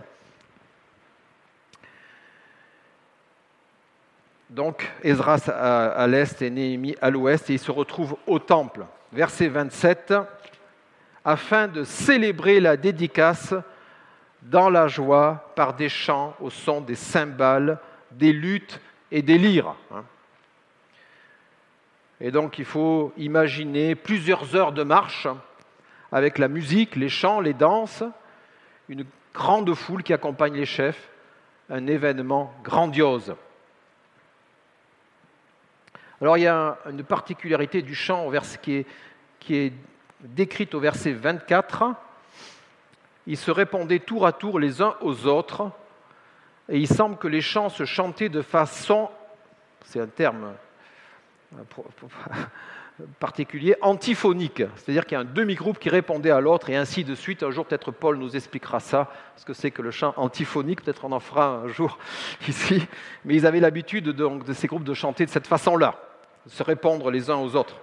Donc 4.50 4.86
Esdras 5.02 5.48
à, 5.48 6.06
l'est 6.06 6.42
et 6.42 6.50
Néhémie 6.50 6.96
à 7.00 7.08
l'ouest, 7.08 7.48
et 7.48 7.54
ils 7.54 7.58
se 7.58 7.70
retrouvent 7.70 8.16
au 8.26 8.38
temple. 8.38 8.84
Verset 9.12 9.48
27, 9.48 10.14
afin 11.24 11.66
de 11.66 11.82
célébrer 11.82 12.60
la 12.60 12.76
dédicace 12.76 13.54
dans 14.42 14.68
la 14.68 14.86
joie 14.86 15.50
par 15.56 15.72
des 15.74 15.88
chants 15.88 16.34
au 16.40 16.50
son 16.50 16.82
des 16.82 16.94
cymbales, 16.94 17.78
des 18.10 18.34
luttes 18.34 18.80
et 19.10 19.22
des 19.22 19.38
lyres. 19.38 19.74
Et 22.20 22.30
donc 22.30 22.58
il 22.58 22.64
faut 22.64 23.12
imaginer 23.16 23.94
plusieurs 23.94 24.56
heures 24.56 24.72
de 24.72 24.82
marche 24.82 25.28
avec 26.10 26.38
la 26.38 26.48
musique, 26.48 26.96
les 26.96 27.08
chants, 27.08 27.40
les 27.40 27.54
danses, 27.54 28.02
une 28.88 29.04
grande 29.34 29.72
foule 29.74 30.02
qui 30.02 30.12
accompagne 30.12 30.54
les 30.54 30.66
chefs, 30.66 31.08
un 31.70 31.86
événement 31.86 32.52
grandiose. 32.64 33.34
Alors 36.20 36.36
il 36.36 36.42
y 36.42 36.48
a 36.48 36.78
une 36.90 37.04
particularité 37.04 37.82
du 37.82 37.94
chant 37.94 38.30
qui 38.62 38.76
est, 38.76 38.86
qui 39.38 39.56
est 39.56 39.72
décrite 40.20 40.74
au 40.74 40.80
verset 40.80 41.12
24. 41.12 41.94
Ils 43.28 43.36
se 43.36 43.52
répondaient 43.52 44.00
tour 44.00 44.26
à 44.26 44.32
tour 44.32 44.58
les 44.58 44.82
uns 44.82 44.96
aux 45.00 45.26
autres, 45.26 45.70
et 46.68 46.78
il 46.78 46.88
semble 46.88 47.16
que 47.18 47.28
les 47.28 47.42
chants 47.42 47.68
se 47.68 47.84
chantaient 47.84 48.28
de 48.28 48.42
façon, 48.42 49.10
c'est 49.84 50.00
un 50.00 50.06
terme 50.06 50.54
particulier, 53.18 53.76
antiphonique. 53.80 54.62
C'est-à-dire 54.76 55.06
qu'il 55.06 55.12
y 55.12 55.18
a 55.18 55.20
un 55.20 55.24
demi-groupe 55.24 55.78
qui 55.78 55.88
répondait 55.88 56.30
à 56.30 56.40
l'autre 56.40 56.70
et 56.70 56.76
ainsi 56.76 57.04
de 57.04 57.14
suite. 57.14 57.42
Un 57.42 57.50
jour, 57.50 57.66
peut-être 57.66 57.90
Paul 57.90 58.16
nous 58.16 58.36
expliquera 58.36 58.80
ça, 58.80 59.10
ce 59.36 59.44
que 59.44 59.52
c'est 59.52 59.70
que 59.70 59.82
le 59.82 59.90
chant 59.90 60.12
antiphonique. 60.16 60.82
Peut-être 60.82 61.04
on 61.04 61.12
en 61.12 61.20
fera 61.20 61.62
un 61.64 61.68
jour 61.68 61.98
ici. 62.48 62.86
Mais 63.24 63.34
ils 63.34 63.46
avaient 63.46 63.60
l'habitude 63.60 64.04
de 64.04 64.52
ces 64.52 64.66
groupes 64.66 64.84
de 64.84 64.94
chanter 64.94 65.24
de 65.24 65.30
cette 65.30 65.46
façon-là, 65.46 65.94
de 66.46 66.50
se 66.50 66.62
répondre 66.62 67.10
les 67.10 67.30
uns 67.30 67.36
aux 67.36 67.56
autres. 67.56 67.80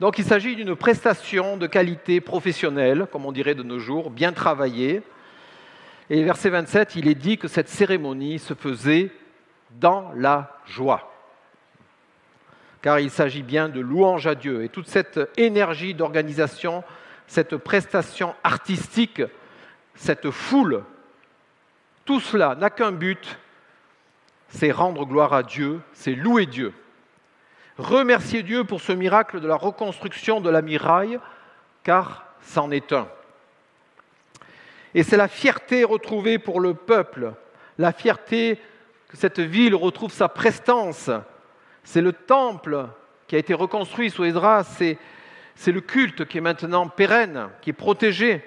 Donc 0.00 0.18
il 0.18 0.24
s'agit 0.24 0.56
d'une 0.56 0.74
prestation 0.74 1.58
de 1.58 1.66
qualité 1.66 2.22
professionnelle, 2.22 3.06
comme 3.12 3.26
on 3.26 3.32
dirait 3.32 3.54
de 3.54 3.62
nos 3.62 3.78
jours, 3.78 4.10
bien 4.10 4.32
travaillée. 4.32 5.02
Et 6.08 6.24
verset 6.24 6.48
27, 6.48 6.96
il 6.96 7.06
est 7.06 7.14
dit 7.14 7.36
que 7.36 7.48
cette 7.48 7.68
cérémonie 7.68 8.38
se 8.38 8.54
faisait 8.54 9.10
dans 9.72 10.12
la 10.16 10.58
joie. 10.66 11.12
car 12.82 12.98
il 12.98 13.10
s'agit 13.10 13.42
bien 13.42 13.68
de 13.68 13.80
louange 13.80 14.26
à 14.26 14.34
Dieu. 14.34 14.64
Et 14.64 14.68
toute 14.70 14.88
cette 14.88 15.20
énergie 15.36 15.94
d'organisation, 15.94 16.82
cette 17.26 17.56
prestation 17.56 18.34
artistique, 18.42 19.22
cette 19.94 20.30
foule, 20.30 20.82
tout 22.04 22.20
cela 22.20 22.54
n'a 22.54 22.70
qu'un 22.70 22.92
but, 22.92 23.38
c'est 24.48 24.70
rendre 24.72 25.04
gloire 25.04 25.32
à 25.32 25.42
Dieu, 25.42 25.80
c'est 25.92 26.14
louer 26.14 26.46
Dieu. 26.46 26.72
Remercier 27.78 28.42
Dieu 28.42 28.64
pour 28.64 28.80
ce 28.80 28.92
miracle 28.92 29.40
de 29.40 29.46
la 29.46 29.56
reconstruction 29.56 30.40
de 30.40 30.50
la 30.50 30.62
miraille, 30.62 31.18
car 31.84 32.24
c'en 32.42 32.70
est 32.70 32.92
un. 32.92 33.08
Et 34.94 35.02
c'est 35.02 35.16
la 35.16 35.28
fierté 35.28 35.84
retrouvée 35.84 36.38
pour 36.38 36.60
le 36.60 36.74
peuple, 36.74 37.32
la 37.78 37.92
fierté 37.92 38.60
que 39.10 39.16
cette 39.16 39.40
ville 39.40 39.74
retrouve 39.74 40.12
sa 40.12 40.28
prestance. 40.28 41.10
C'est 41.82 42.00
le 42.00 42.12
temple 42.12 42.86
qui 43.26 43.34
a 43.34 43.40
été 43.40 43.54
reconstruit 43.54 44.08
sous 44.08 44.24
Esdras, 44.24 44.62
c'est, 44.62 44.98
c'est 45.56 45.72
le 45.72 45.80
culte 45.80 46.26
qui 46.26 46.38
est 46.38 46.40
maintenant 46.40 46.86
pérenne, 46.86 47.48
qui 47.60 47.70
est 47.70 47.74
protégé. 47.74 48.44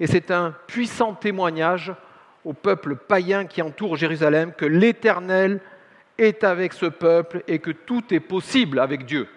Et 0.00 0.06
c'est 0.06 0.30
un 0.30 0.52
puissant 0.66 1.12
témoignage 1.12 1.92
au 2.46 2.54
peuple 2.54 2.96
païen 2.96 3.44
qui 3.44 3.60
entoure 3.60 3.96
Jérusalem 3.96 4.54
que 4.56 4.64
l'Éternel 4.64 5.60
est 6.16 6.44
avec 6.44 6.72
ce 6.72 6.86
peuple 6.86 7.42
et 7.46 7.58
que 7.58 7.70
tout 7.70 8.14
est 8.14 8.20
possible 8.20 8.78
avec 8.78 9.04
Dieu. 9.04 9.28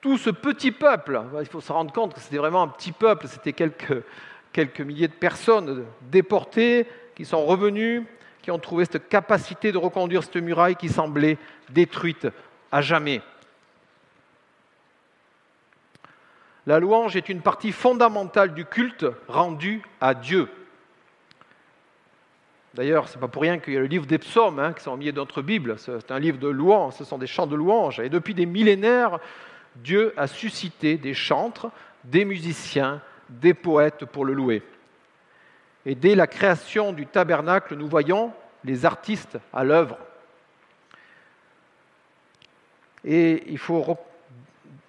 Tout 0.00 0.16
ce 0.16 0.30
petit 0.30 0.70
peuple, 0.70 1.20
il 1.40 1.46
faut 1.46 1.60
se 1.60 1.72
rendre 1.72 1.92
compte 1.92 2.14
que 2.14 2.20
c'était 2.20 2.36
vraiment 2.36 2.62
un 2.62 2.68
petit 2.68 2.92
peuple, 2.92 3.26
c'était 3.26 3.52
quelques, 3.52 4.04
quelques 4.52 4.80
milliers 4.80 5.08
de 5.08 5.12
personnes 5.12 5.86
déportées 6.02 6.86
qui 7.16 7.24
sont 7.24 7.44
revenues, 7.44 8.06
qui 8.48 8.52
ont 8.52 8.58
trouvé 8.58 8.86
cette 8.86 9.10
capacité 9.10 9.72
de 9.72 9.76
reconduire 9.76 10.24
cette 10.24 10.36
muraille 10.36 10.74
qui 10.74 10.88
semblait 10.88 11.36
détruite 11.68 12.26
à 12.72 12.80
jamais. 12.80 13.20
La 16.66 16.80
louange 16.80 17.14
est 17.14 17.28
une 17.28 17.42
partie 17.42 17.72
fondamentale 17.72 18.54
du 18.54 18.64
culte 18.64 19.04
rendu 19.28 19.82
à 20.00 20.14
Dieu. 20.14 20.48
D'ailleurs, 22.72 23.08
ce 23.08 23.16
n'est 23.16 23.20
pas 23.20 23.28
pour 23.28 23.42
rien 23.42 23.58
qu'il 23.58 23.74
y 23.74 23.76
a 23.76 23.80
le 23.80 23.86
livre 23.86 24.06
des 24.06 24.16
psaumes 24.16 24.60
hein, 24.60 24.72
qui 24.72 24.82
sont 24.82 24.96
milieu 24.96 25.12
de 25.12 25.18
notre 25.18 25.42
Bible. 25.42 25.76
C'est 25.76 26.10
un 26.10 26.18
livre 26.18 26.38
de 26.38 26.48
louange, 26.48 26.94
ce 26.94 27.04
sont 27.04 27.18
des 27.18 27.26
chants 27.26 27.46
de 27.46 27.54
louange. 27.54 28.00
Et 28.00 28.08
depuis 28.08 28.32
des 28.32 28.46
millénaires, 28.46 29.18
Dieu 29.76 30.14
a 30.16 30.26
suscité 30.26 30.96
des 30.96 31.12
chantres, 31.12 31.70
des 32.02 32.24
musiciens, 32.24 33.02
des 33.28 33.52
poètes 33.52 34.06
pour 34.06 34.24
le 34.24 34.32
louer. 34.32 34.62
Et 35.88 35.94
dès 35.94 36.14
la 36.14 36.26
création 36.26 36.92
du 36.92 37.06
tabernacle, 37.06 37.74
nous 37.74 37.88
voyons 37.88 38.34
les 38.62 38.84
artistes 38.84 39.38
à 39.54 39.64
l'œuvre. 39.64 39.96
Et 43.06 43.50
il 43.50 43.56
faut 43.56 43.96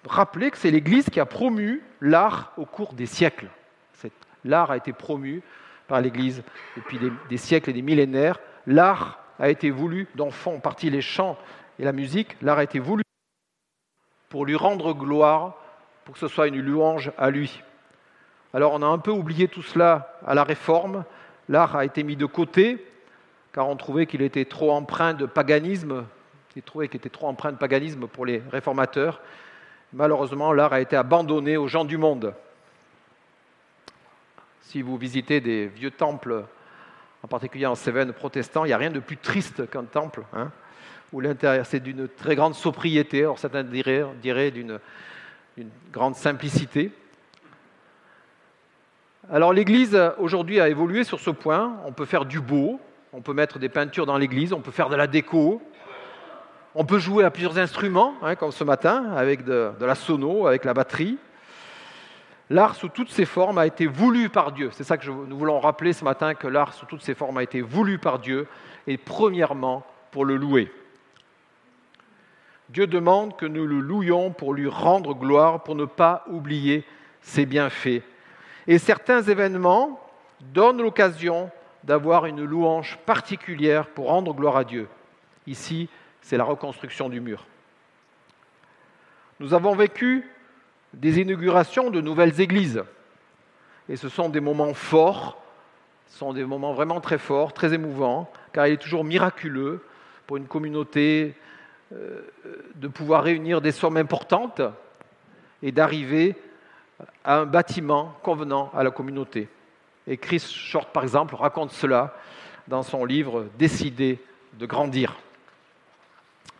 rappeler 0.06 0.50
que 0.50 0.58
c'est 0.58 0.70
l'Église 0.70 1.08
qui 1.08 1.18
a 1.18 1.24
promu 1.24 1.82
l'art 2.02 2.52
au 2.58 2.66
cours 2.66 2.92
des 2.92 3.06
siècles. 3.06 3.48
L'art 4.44 4.70
a 4.70 4.76
été 4.76 4.92
promu 4.92 5.40
par 5.88 6.02
l'Église 6.02 6.42
depuis 6.76 7.00
des, 7.30 7.38
siècles 7.38 7.70
et 7.70 7.72
des 7.72 7.80
millénaires. 7.80 8.38
L'art 8.66 9.20
a 9.38 9.48
été 9.48 9.70
voulu, 9.70 10.06
dont 10.16 10.30
font 10.30 10.60
partie 10.60 10.90
les 10.90 11.00
chants 11.00 11.38
et 11.78 11.84
la 11.84 11.92
musique, 11.92 12.36
l'art 12.42 12.58
a 12.58 12.64
été 12.64 12.78
voulu 12.78 13.04
pour 14.28 14.44
lui 14.44 14.54
rendre 14.54 14.92
gloire, 14.92 15.56
pour 16.04 16.12
que 16.12 16.20
ce 16.20 16.28
soit 16.28 16.48
une 16.48 16.60
louange 16.60 17.10
à 17.16 17.30
lui. 17.30 17.62
Alors 18.52 18.72
on 18.72 18.82
a 18.82 18.86
un 18.86 18.98
peu 18.98 19.10
oublié 19.10 19.48
tout 19.48 19.62
cela 19.62 20.18
à 20.26 20.34
la 20.34 20.44
Réforme. 20.44 21.04
L'art 21.48 21.76
a 21.76 21.84
été 21.84 22.02
mis 22.02 22.16
de 22.16 22.26
côté, 22.26 22.84
car 23.52 23.68
on 23.68 23.76
trouvait 23.76 24.06
qu'il 24.06 24.22
était 24.22 24.44
trop 24.44 24.72
empreint 24.72 25.14
de 25.14 25.26
paganisme, 25.26 26.04
il 26.56 26.62
qu'il 26.62 26.82
était 26.82 27.08
trop 27.08 27.28
empreint 27.28 27.52
de 27.52 27.56
paganisme 27.56 28.06
pour 28.06 28.26
les 28.26 28.42
réformateurs. 28.50 29.20
Malheureusement, 29.92 30.52
l'art 30.52 30.72
a 30.72 30.80
été 30.80 30.96
abandonné 30.96 31.56
aux 31.56 31.68
gens 31.68 31.84
du 31.84 31.96
monde. 31.96 32.34
Si 34.62 34.82
vous 34.82 34.96
visitez 34.96 35.40
des 35.40 35.66
vieux 35.66 35.90
temples, 35.90 36.44
en 37.22 37.28
particulier 37.28 37.66
en 37.66 37.74
Cévennes 37.74 38.12
protestants, 38.12 38.64
il 38.64 38.68
n'y 38.68 38.74
a 38.74 38.78
rien 38.78 38.90
de 38.90 39.00
plus 39.00 39.16
triste 39.16 39.68
qu'un 39.70 39.84
temple, 39.84 40.22
hein, 40.32 40.50
où 41.12 41.20
l'intérieur, 41.20 41.66
c'est 41.66 41.80
d'une 41.80 42.08
très 42.08 42.36
grande 42.36 42.54
sobriété, 42.54 43.20
alors 43.20 43.38
certains 43.38 43.64
diraient 43.64 44.50
d'une 44.50 44.78
grande 45.92 46.14
simplicité. 46.14 46.92
Alors 49.32 49.52
l'Église 49.52 49.96
aujourd'hui 50.18 50.58
a 50.58 50.68
évolué 50.68 51.04
sur 51.04 51.20
ce 51.20 51.30
point. 51.30 51.76
On 51.86 51.92
peut 51.92 52.04
faire 52.04 52.24
du 52.24 52.40
beau, 52.40 52.80
on 53.12 53.20
peut 53.20 53.32
mettre 53.32 53.60
des 53.60 53.68
peintures 53.68 54.04
dans 54.04 54.18
l'Église, 54.18 54.52
on 54.52 54.60
peut 54.60 54.72
faire 54.72 54.88
de 54.88 54.96
la 54.96 55.06
déco, 55.06 55.62
on 56.74 56.84
peut 56.84 56.98
jouer 56.98 57.22
à 57.22 57.30
plusieurs 57.30 57.56
instruments, 57.56 58.14
hein, 58.22 58.34
comme 58.34 58.50
ce 58.50 58.64
matin, 58.64 59.12
avec 59.16 59.44
de, 59.44 59.70
de, 59.78 59.86
la 59.86 59.94
sono, 59.94 60.48
avec 60.48 60.64
la 60.64 60.74
batterie. 60.74 61.16
L'art 62.48 62.74
sous 62.74 62.88
toutes 62.88 63.10
ses 63.10 63.24
formes 63.24 63.58
a 63.58 63.66
été 63.66 63.86
voulu 63.86 64.30
par 64.30 64.50
Dieu. 64.50 64.70
C'est 64.72 64.82
ça 64.82 64.98
que 64.98 65.06
nous 65.06 65.38
voulons 65.38 65.60
rappeler 65.60 65.92
ce 65.92 66.02
matin, 66.02 66.34
que 66.34 66.48
l'art 66.48 66.74
sous 66.74 66.86
toutes 66.86 67.02
ses 67.02 67.14
formes 67.14 67.38
a 67.38 67.44
été 67.44 67.60
voulu 67.60 67.98
par 67.98 68.18
Dieu, 68.18 68.48
et 68.88 68.96
premièrement 68.96 69.86
pour 70.10 70.24
le 70.24 70.34
louer. 70.34 70.72
Dieu 72.68 72.88
demande 72.88 73.36
que 73.36 73.46
nous 73.46 73.64
le 73.64 73.78
louions 73.78 74.32
pour 74.32 74.54
lui 74.54 74.68
rendre 74.68 75.14
gloire, 75.14 75.62
pour 75.62 75.76
ne 75.76 75.84
pas 75.84 76.24
oublier 76.28 76.84
ses 77.20 77.46
bienfaits. 77.46 78.02
Et 78.70 78.78
certains 78.78 79.20
événements 79.22 80.00
donnent 80.54 80.80
l'occasion 80.80 81.50
d'avoir 81.82 82.26
une 82.26 82.44
louange 82.44 83.00
particulière 83.04 83.88
pour 83.88 84.06
rendre 84.06 84.32
gloire 84.32 84.56
à 84.56 84.62
Dieu. 84.62 84.86
Ici, 85.48 85.88
c'est 86.22 86.36
la 86.36 86.44
reconstruction 86.44 87.08
du 87.08 87.20
mur. 87.20 87.46
Nous 89.40 89.54
avons 89.54 89.74
vécu 89.74 90.24
des 90.94 91.18
inaugurations 91.18 91.90
de 91.90 92.00
nouvelles 92.00 92.40
églises. 92.40 92.84
Et 93.88 93.96
ce 93.96 94.08
sont 94.08 94.28
des 94.28 94.38
moments 94.38 94.72
forts, 94.72 95.42
ce 96.06 96.18
sont 96.18 96.32
des 96.32 96.44
moments 96.44 96.72
vraiment 96.72 97.00
très 97.00 97.18
forts, 97.18 97.52
très 97.52 97.74
émouvants, 97.74 98.30
car 98.52 98.68
il 98.68 98.74
est 98.74 98.76
toujours 98.76 99.02
miraculeux 99.02 99.84
pour 100.28 100.36
une 100.36 100.46
communauté 100.46 101.34
euh, 101.92 102.20
de 102.76 102.86
pouvoir 102.86 103.24
réunir 103.24 103.60
des 103.60 103.72
sommes 103.72 103.96
importantes 103.96 104.62
et 105.60 105.72
d'arriver 105.72 106.36
à 107.24 107.38
un 107.38 107.46
bâtiment 107.46 108.14
convenant 108.22 108.70
à 108.74 108.82
la 108.82 108.90
communauté. 108.90 109.48
Et 110.06 110.16
Chris 110.16 110.40
Short, 110.40 110.90
par 110.92 111.02
exemple, 111.02 111.34
raconte 111.34 111.70
cela 111.72 112.14
dans 112.68 112.82
son 112.82 113.04
livre 113.04 113.46
Décider 113.58 114.18
de 114.58 114.66
grandir. 114.66 115.16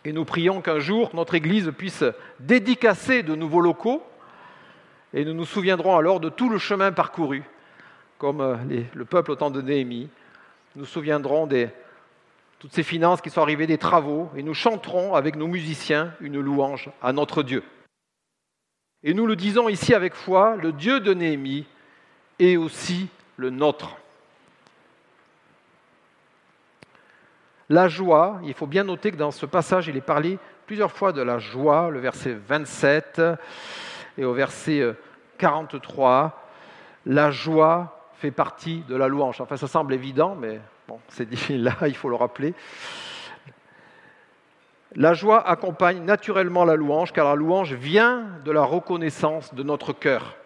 Et 0.04 0.12
nous 0.12 0.24
prions 0.24 0.60
qu'un 0.60 0.78
jour 0.78 1.10
notre 1.14 1.34
Église 1.34 1.72
puisse 1.76 2.04
dédicacer 2.38 3.22
de 3.22 3.34
nouveaux 3.34 3.60
locaux 3.60 4.02
et 5.12 5.24
nous 5.24 5.34
nous 5.34 5.44
souviendrons 5.44 5.96
alors 5.96 6.20
de 6.20 6.28
tout 6.28 6.48
le 6.48 6.58
chemin 6.58 6.92
parcouru, 6.92 7.42
comme 8.18 8.40
euh, 8.40 8.56
le 8.94 9.04
peuple 9.04 9.32
au 9.32 9.36
temps 9.36 9.50
de 9.50 9.60
Néhémie. 9.60 10.08
Nous 10.74 10.82
nous 10.82 10.86
souviendrons 10.86 11.46
de 11.46 11.68
toutes 12.60 12.72
ces 12.72 12.82
finances 12.82 13.20
qui 13.20 13.30
sont 13.30 13.40
arrivées 13.40 13.66
des 13.66 13.78
travaux, 13.78 14.30
et 14.36 14.42
nous 14.42 14.54
chanterons 14.54 15.14
avec 15.14 15.34
nos 15.34 15.46
musiciens 15.46 16.12
une 16.20 16.38
louange 16.38 16.90
à 17.02 17.12
notre 17.12 17.42
Dieu. 17.42 17.64
Et 19.02 19.14
nous 19.14 19.26
le 19.26 19.36
disons 19.36 19.68
ici 19.68 19.94
avec 19.94 20.14
foi, 20.14 20.56
le 20.56 20.72
Dieu 20.72 21.00
de 21.00 21.14
Néhémie 21.14 21.66
est 22.38 22.56
aussi 22.56 23.08
le 23.36 23.50
nôtre. 23.50 23.96
La 27.70 27.88
joie, 27.88 28.40
il 28.44 28.52
faut 28.52 28.66
bien 28.66 28.84
noter 28.84 29.12
que 29.12 29.16
dans 29.16 29.30
ce 29.30 29.46
passage, 29.46 29.88
il 29.88 29.96
est 29.96 30.02
parlé 30.02 30.38
plusieurs 30.66 30.92
fois 30.92 31.12
de 31.12 31.22
la 31.22 31.38
joie, 31.38 31.88
le 31.88 32.00
verset 32.00 32.34
27 32.34 33.22
et 34.18 34.24
au 34.24 34.34
verset 34.34 34.94
43, 35.38 36.24
euh, 36.24 36.28
la 37.06 37.30
joie 37.30 38.10
fait 38.16 38.30
partie 38.30 38.82
de 38.88 38.96
la 38.96 39.08
louange. 39.08 39.40
Enfin, 39.40 39.56
ça 39.56 39.66
semble 39.66 39.94
évident, 39.94 40.34
mais 40.34 40.60
bon, 40.86 41.00
c'est 41.08 41.28
difficile 41.28 41.64
là, 41.80 41.88
il 41.88 41.96
faut 41.96 42.10
le 42.10 42.16
rappeler. 42.16 42.54
La 44.96 45.14
joie 45.14 45.48
accompagne 45.48 46.02
naturellement 46.04 46.64
la 46.64 46.74
louange, 46.74 47.12
car 47.12 47.28
la 47.28 47.36
louange 47.36 47.74
vient 47.74 48.26
de 48.44 48.50
la 48.50 48.62
reconnaissance 48.62 49.54
de 49.54 49.62
notre 49.62 49.92
cœur. 49.92 50.36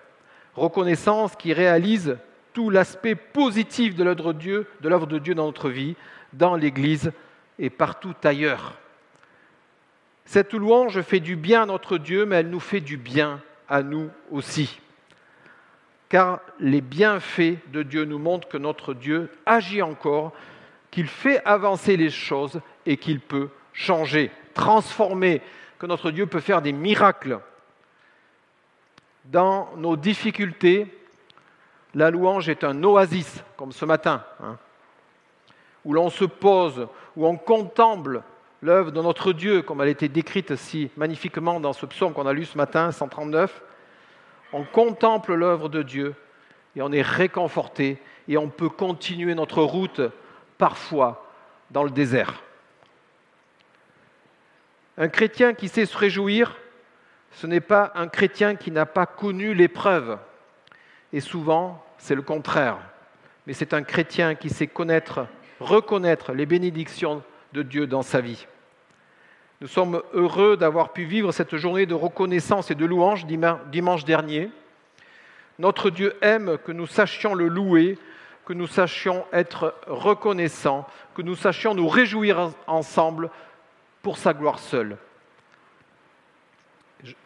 Reconnaissance 0.55 1.35
qui 1.35 1.53
réalise 1.53 2.19
tout 2.53 2.69
l'aspect 2.69 3.15
positif 3.15 3.95
de 3.95 4.05
l'œuvre 4.05 4.33
de 4.35 4.39
Dieu, 4.39 4.67
de 4.81 4.89
de 4.89 5.19
Dieu 5.19 5.35
dans 5.35 5.47
notre 5.47 5.71
vie, 5.71 5.97
dans 6.35 6.57
l'Église 6.57 7.13
et 7.59 7.71
partout 7.71 8.15
ailleurs. 8.23 8.75
Cette 10.27 10.53
louange 10.53 11.01
fait 11.03 11.21
du 11.21 11.37
bien 11.37 11.63
à 11.63 11.67
notre 11.67 11.99
Dieu, 11.99 12.27
mais 12.27 12.37
elle 12.37 12.51
nous 12.51 12.61
fait 12.61 12.81
du 12.81 12.97
bien 12.97 13.41
à 13.69 13.83
nous 13.83 14.11
aussi. 14.31 14.81
Car 16.11 16.41
les 16.61 16.81
bienfaits 16.81 17.59
de 17.73 17.83
Dieu 17.83 18.05
nous 18.05 18.19
montrent 18.19 18.49
que 18.49 18.59
notre 18.59 18.95
Dieu 18.95 19.31
agit 19.47 19.83
encore, 19.83 20.33
qu'il 20.91 21.09
fait 21.09 21.43
avancer 21.45 21.97
les 21.97 22.11
choses 22.11 22.61
et 22.87 22.99
qu'il 22.99 23.21
peut 23.21 23.49
changer, 23.75 24.31
transformer, 24.55 25.43
que 25.79 25.87
notre 25.87 26.11
Dieu 26.11 26.27
peut 26.27 26.41
faire 26.41 26.63
des 26.63 26.73
miracles. 26.73 27.41
Dans 29.27 29.69
nos 29.77 29.97
difficultés, 29.97 30.87
la 31.95 32.11
louange 32.11 32.49
est 32.49 32.65
un 32.65 32.83
oasis, 32.83 33.45
comme 33.57 33.73
ce 33.73 33.85
matin, 33.85 34.25
hein, 34.43 34.57
où 35.85 35.93
l'on 35.93 36.09
se 36.09 36.25
pose, 36.25 36.89
où 37.17 37.27
on 37.27 37.37
contemple 37.37 38.23
l'œuvre 38.63 38.91
de 38.91 39.03
notre 39.03 39.33
Dieu, 39.33 39.63
comme 39.63 39.83
elle 39.83 39.89
a 39.89 39.91
été 39.91 40.09
décrite 40.09 40.57
si 40.57 40.91
magnifiquement 40.97 41.61
dans 41.61 41.73
ce 41.73 41.87
psaume 41.87 42.15
qu'on 42.15 42.27
a 42.27 42.33
lu 42.33 42.47
ce 42.47 42.57
matin, 42.57 42.91
139, 42.91 43.63
on 44.53 44.65
contemple 44.65 45.35
l'œuvre 45.35 45.69
de 45.69 45.83
Dieu 45.83 46.15
et 46.77 46.83
on 46.83 46.93
est 46.93 47.03
réconforté 47.03 48.01
et 48.29 48.39
on 48.39 48.49
peut 48.49 48.71
continuer 48.71 49.35
notre 49.35 49.63
route 49.63 50.01
parfois 50.57 51.27
dans 51.71 51.83
le 51.83 51.91
désert. 51.91 52.43
Un 54.97 55.09
chrétien 55.09 55.55
qui 55.55 55.69
sait 55.69 55.87
se 55.87 55.97
réjouir, 55.97 56.57
ce 57.33 57.47
n'est 57.47 57.61
pas 57.61 57.93
un 57.97 58.07
chrétien 58.07 58.55
qui 58.55 58.71
n'a 58.71 58.87
pas 58.87 59.07
connu 59.07 59.55
l'épreuve. 59.55 60.19
Et 61.13 61.21
souvent, 61.21 61.85
c'est 61.99 62.15
le 62.15 62.23
contraire. 62.23 62.79
Mais 63.47 63.55
c'est 63.55 63.75
un 63.75 63.83
chrétien 63.83 64.37
qui 64.37 64.51
sait 64.51 64.69
connaître, 64.69 65.27
reconnaître 65.59 66.33
les 66.33 66.47
bénédictions 66.47 67.23
de 67.53 67.63
Dieu 67.63 67.87
dans 67.87 68.03
sa 68.03 68.21
vie. 68.21 68.47
Nous 69.61 69.69
sommes 69.69 70.03
heureux 70.13 70.57
d'avoir 70.57 70.93
pu 70.93 71.05
vivre 71.05 71.33
cette 71.33 71.57
journée 71.57 71.87
de 71.87 71.95
reconnaissance 71.95 72.71
et 72.71 72.75
de 72.75 72.85
louange 72.85 73.27
dimanche 73.27 74.05
dernier. 74.05 74.51
Notre 75.59 75.91
Dieu 75.91 76.15
aime 76.21 76.59
que 76.59 76.73
nous 76.73 76.87
sachions 76.87 77.35
le 77.35 77.49
louer, 77.49 77.99
que 78.45 78.53
nous 78.53 78.67
sachions 78.67 79.25
être 79.33 79.75
reconnaissants, 79.87 80.87
que 81.15 81.23
nous 81.23 81.37
sachions 81.37 81.75
nous 81.75 81.89
réjouir 81.89 82.51
ensemble 82.67 83.31
pour 84.05 84.19
sa 84.19 84.35
gloire 84.35 84.59
seule. 84.59 84.99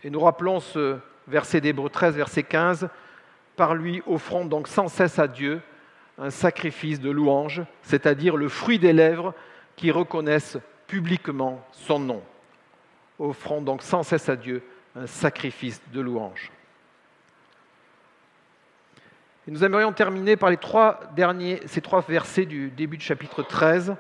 Et 0.05 0.11
nous 0.11 0.21
rappelons 0.21 0.61
ce 0.61 0.97
verset 1.27 1.61
d'Hébreu 1.61 1.91
13, 1.91 2.15
verset 2.15 2.45
15. 2.45 2.89
Par 3.57 3.75
lui, 3.75 4.01
offrons 4.07 4.47
donc 4.47 4.69
sans 4.69 4.87
cesse 4.87 5.19
à 5.19 5.27
Dieu 5.27 5.61
un 6.19 6.31
sacrifice 6.31 7.01
de 7.01 7.11
louange, 7.11 7.63
c'est-à-dire 7.83 8.37
le 8.37 8.49
fruit 8.49 8.79
des 8.79 8.93
lèvres 8.93 9.35
qui 9.75 9.91
reconnaissent 9.91 10.59
publiquement 10.87 11.67
son 11.73 11.99
nom. 11.99 12.23
Offrons 13.19 13.61
donc 13.61 13.83
sans 13.83 14.05
cesse 14.05 14.29
à 14.29 14.37
Dieu 14.37 14.63
un 14.95 15.09
sacrifice 15.09 15.83
de 15.93 16.01
louange. 16.01 16.53
Et 19.49 19.51
nous 19.51 19.65
aimerions 19.65 19.93
terminer 19.93 20.37
par 20.37 20.51
les 20.51 20.57
trois 20.59 21.01
derniers, 21.17 21.61
ces 21.67 21.81
trois 21.81 22.03
versets 22.03 22.47
du 22.47 22.71
début 22.71 22.99
du 22.99 23.05
chapitre 23.05 23.43
13. 23.43 23.97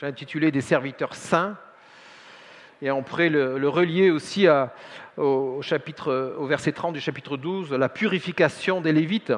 J'ai 0.00 0.06
intitulé 0.06 0.50
Des 0.50 0.62
serviteurs 0.62 1.14
saints. 1.14 1.58
Et 2.80 2.90
on 2.90 3.02
pourrait 3.02 3.28
le, 3.28 3.68
relier 3.68 4.10
aussi 4.10 4.46
au, 5.18 5.60
chapitre, 5.60 6.36
au 6.38 6.46
verset 6.46 6.72
30 6.72 6.94
du 6.94 7.00
chapitre 7.02 7.36
12, 7.36 7.74
la 7.74 7.90
purification 7.90 8.80
des 8.80 8.92
Lévites. 8.92 9.34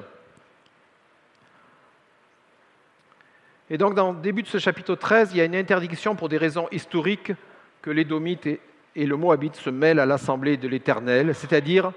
Et 3.70 3.76
donc, 3.76 3.96
dans 3.96 4.12
le 4.12 4.20
début 4.20 4.42
de 4.42 4.46
ce 4.46 4.58
chapitre 4.58 4.94
13, 4.94 5.32
il 5.32 5.38
y 5.38 5.40
a 5.40 5.44
une 5.46 5.56
interdiction 5.56 6.14
pour 6.14 6.28
des 6.28 6.38
raisons 6.38 6.68
historiques 6.70 7.32
que 7.80 7.90
l'Édomite 7.90 8.46
et, 8.46 8.60
et 8.94 9.06
le 9.06 9.16
Moabite 9.16 9.56
se 9.56 9.70
mêlent 9.70 9.98
à 9.98 10.06
l'assemblée 10.06 10.56
de 10.56 10.68
l'Éternel, 10.68 11.34
c'est-à-dire 11.34 11.90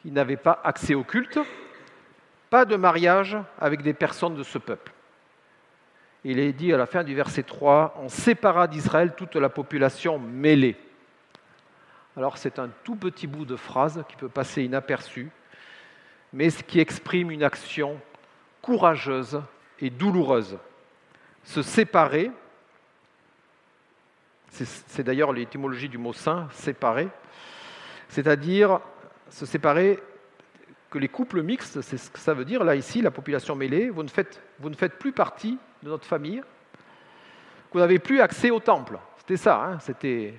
qu'ils 0.00 0.14
n'avaient 0.14 0.38
pas 0.38 0.62
accès 0.64 0.94
au 0.94 1.04
culte, 1.04 1.38
pas 2.48 2.64
de 2.64 2.76
mariage 2.76 3.36
avec 3.58 3.82
des 3.82 3.92
personnes 3.92 4.34
de 4.34 4.44
ce 4.44 4.56
peuple 4.56 4.95
il 6.24 6.38
est 6.38 6.52
dit 6.52 6.72
à 6.72 6.76
la 6.76 6.86
fin 6.86 7.04
du 7.04 7.14
verset 7.14 7.42
3, 7.42 8.00
on 8.02 8.08
sépara 8.08 8.66
d'Israël 8.66 9.14
toute 9.16 9.36
la 9.36 9.48
population 9.48 10.18
mêlée. 10.18 10.76
Alors 12.16 12.38
c'est 12.38 12.58
un 12.58 12.70
tout 12.82 12.96
petit 12.96 13.26
bout 13.26 13.44
de 13.44 13.56
phrase 13.56 14.02
qui 14.08 14.16
peut 14.16 14.28
passer 14.28 14.64
inaperçu, 14.64 15.30
mais 16.32 16.50
ce 16.50 16.62
qui 16.62 16.80
exprime 16.80 17.30
une 17.30 17.44
action 17.44 18.00
courageuse 18.62 19.40
et 19.80 19.90
douloureuse. 19.90 20.58
Se 21.44 21.62
séparer, 21.62 22.30
c'est 24.50 25.02
d'ailleurs 25.02 25.32
l'étymologie 25.32 25.88
du 25.88 25.98
mot 25.98 26.12
saint, 26.12 26.48
séparer, 26.52 27.08
c'est-à-dire 28.08 28.80
se 29.30 29.44
séparer 29.44 30.02
que 30.90 30.98
les 30.98 31.08
couples 31.08 31.42
mixtes, 31.42 31.82
c'est 31.82 31.98
ce 31.98 32.10
que 32.10 32.18
ça 32.18 32.32
veut 32.32 32.44
dire 32.44 32.64
là 32.64 32.74
ici, 32.74 33.02
la 33.02 33.10
population 33.10 33.54
mêlée, 33.54 33.90
vous 33.90 34.02
ne 34.02 34.08
faites, 34.08 34.42
vous 34.58 34.70
ne 34.70 34.76
faites 34.76 34.98
plus 34.98 35.12
partie 35.12 35.58
de 35.82 35.90
notre 35.90 36.06
famille, 36.06 36.42
vous 37.76 37.80
n'avez 37.80 37.98
plus 37.98 38.20
accès 38.20 38.50
au 38.50 38.58
temple. 38.58 38.98
C'était 39.18 39.36
ça, 39.36 39.62
hein, 39.62 39.78
c'était, 39.80 40.32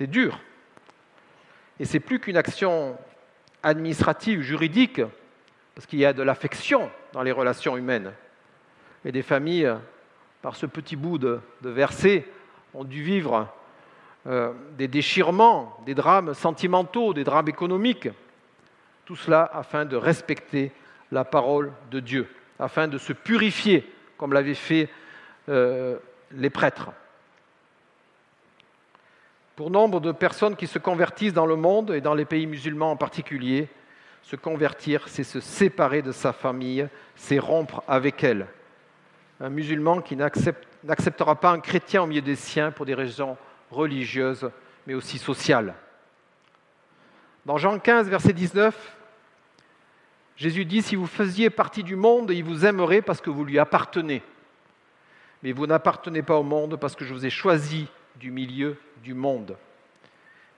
dur. 0.00 0.40
Et 1.78 1.84
c'est 1.84 2.00
plus 2.00 2.18
qu'une 2.18 2.36
action 2.36 2.98
administrative, 3.62 4.40
juridique, 4.40 5.00
parce 5.74 5.86
qu'il 5.86 6.00
y 6.00 6.04
a 6.04 6.12
de 6.12 6.24
l'affection 6.24 6.90
dans 7.12 7.22
les 7.22 7.30
relations 7.30 7.76
humaines. 7.76 8.12
Et 9.04 9.12
des 9.12 9.22
familles, 9.22 9.72
par 10.42 10.56
ce 10.56 10.66
petit 10.66 10.96
bout 10.96 11.18
de, 11.18 11.40
verset, 11.62 12.26
ont 12.74 12.84
dû 12.84 13.02
vivre 13.02 13.48
euh, 14.26 14.52
des 14.76 14.88
déchirements, 14.88 15.78
des 15.86 15.94
drames 15.94 16.34
sentimentaux, 16.34 17.14
des 17.14 17.22
drames 17.22 17.48
économiques. 17.48 18.08
Tout 19.04 19.14
cela 19.14 19.48
afin 19.52 19.84
de 19.84 19.96
respecter 19.96 20.72
la 21.12 21.24
parole 21.24 21.72
de 21.92 22.00
Dieu, 22.00 22.28
afin 22.58 22.88
de 22.88 22.98
se 22.98 23.12
purifier 23.12 23.88
comme 24.16 24.32
l'avaient 24.32 24.54
fait 24.54 24.88
euh, 25.48 25.98
les 26.32 26.50
prêtres. 26.50 26.90
Pour 29.56 29.70
nombre 29.70 30.00
de 30.00 30.10
personnes 30.10 30.56
qui 30.56 30.66
se 30.66 30.78
convertissent 30.78 31.32
dans 31.32 31.46
le 31.46 31.56
monde 31.56 31.92
et 31.92 32.00
dans 32.00 32.14
les 32.14 32.24
pays 32.24 32.46
musulmans 32.46 32.90
en 32.90 32.96
particulier, 32.96 33.68
se 34.22 34.36
convertir, 34.36 35.06
c'est 35.08 35.22
se 35.22 35.38
séparer 35.38 36.02
de 36.02 36.10
sa 36.10 36.32
famille, 36.32 36.88
c'est 37.14 37.38
rompre 37.38 37.82
avec 37.86 38.24
elle. 38.24 38.46
Un 39.40 39.50
musulman 39.50 40.00
qui 40.00 40.16
n'acceptera 40.16 41.36
pas 41.36 41.50
un 41.50 41.60
chrétien 41.60 42.02
au 42.02 42.06
milieu 42.06 42.22
des 42.22 42.36
siens 42.36 42.70
pour 42.70 42.86
des 42.86 42.94
raisons 42.94 43.36
religieuses, 43.70 44.50
mais 44.86 44.94
aussi 44.94 45.18
sociales. 45.18 45.74
Dans 47.44 47.58
Jean 47.58 47.78
15, 47.78 48.08
verset 48.08 48.32
19, 48.32 48.96
Jésus 50.36 50.64
dit, 50.64 50.82
si 50.82 50.96
vous 50.96 51.06
faisiez 51.06 51.50
partie 51.50 51.84
du 51.84 51.96
monde, 51.96 52.30
il 52.30 52.42
vous 52.42 52.66
aimerait 52.66 53.02
parce 53.02 53.20
que 53.20 53.30
vous 53.30 53.44
lui 53.44 53.58
appartenez. 53.58 54.22
Mais 55.42 55.52
vous 55.52 55.66
n'appartenez 55.66 56.22
pas 56.22 56.36
au 56.36 56.42
monde 56.42 56.76
parce 56.76 56.96
que 56.96 57.04
je 57.04 57.14
vous 57.14 57.26
ai 57.26 57.30
choisi 57.30 57.86
du 58.16 58.30
milieu 58.30 58.76
du 59.02 59.14
monde. 59.14 59.56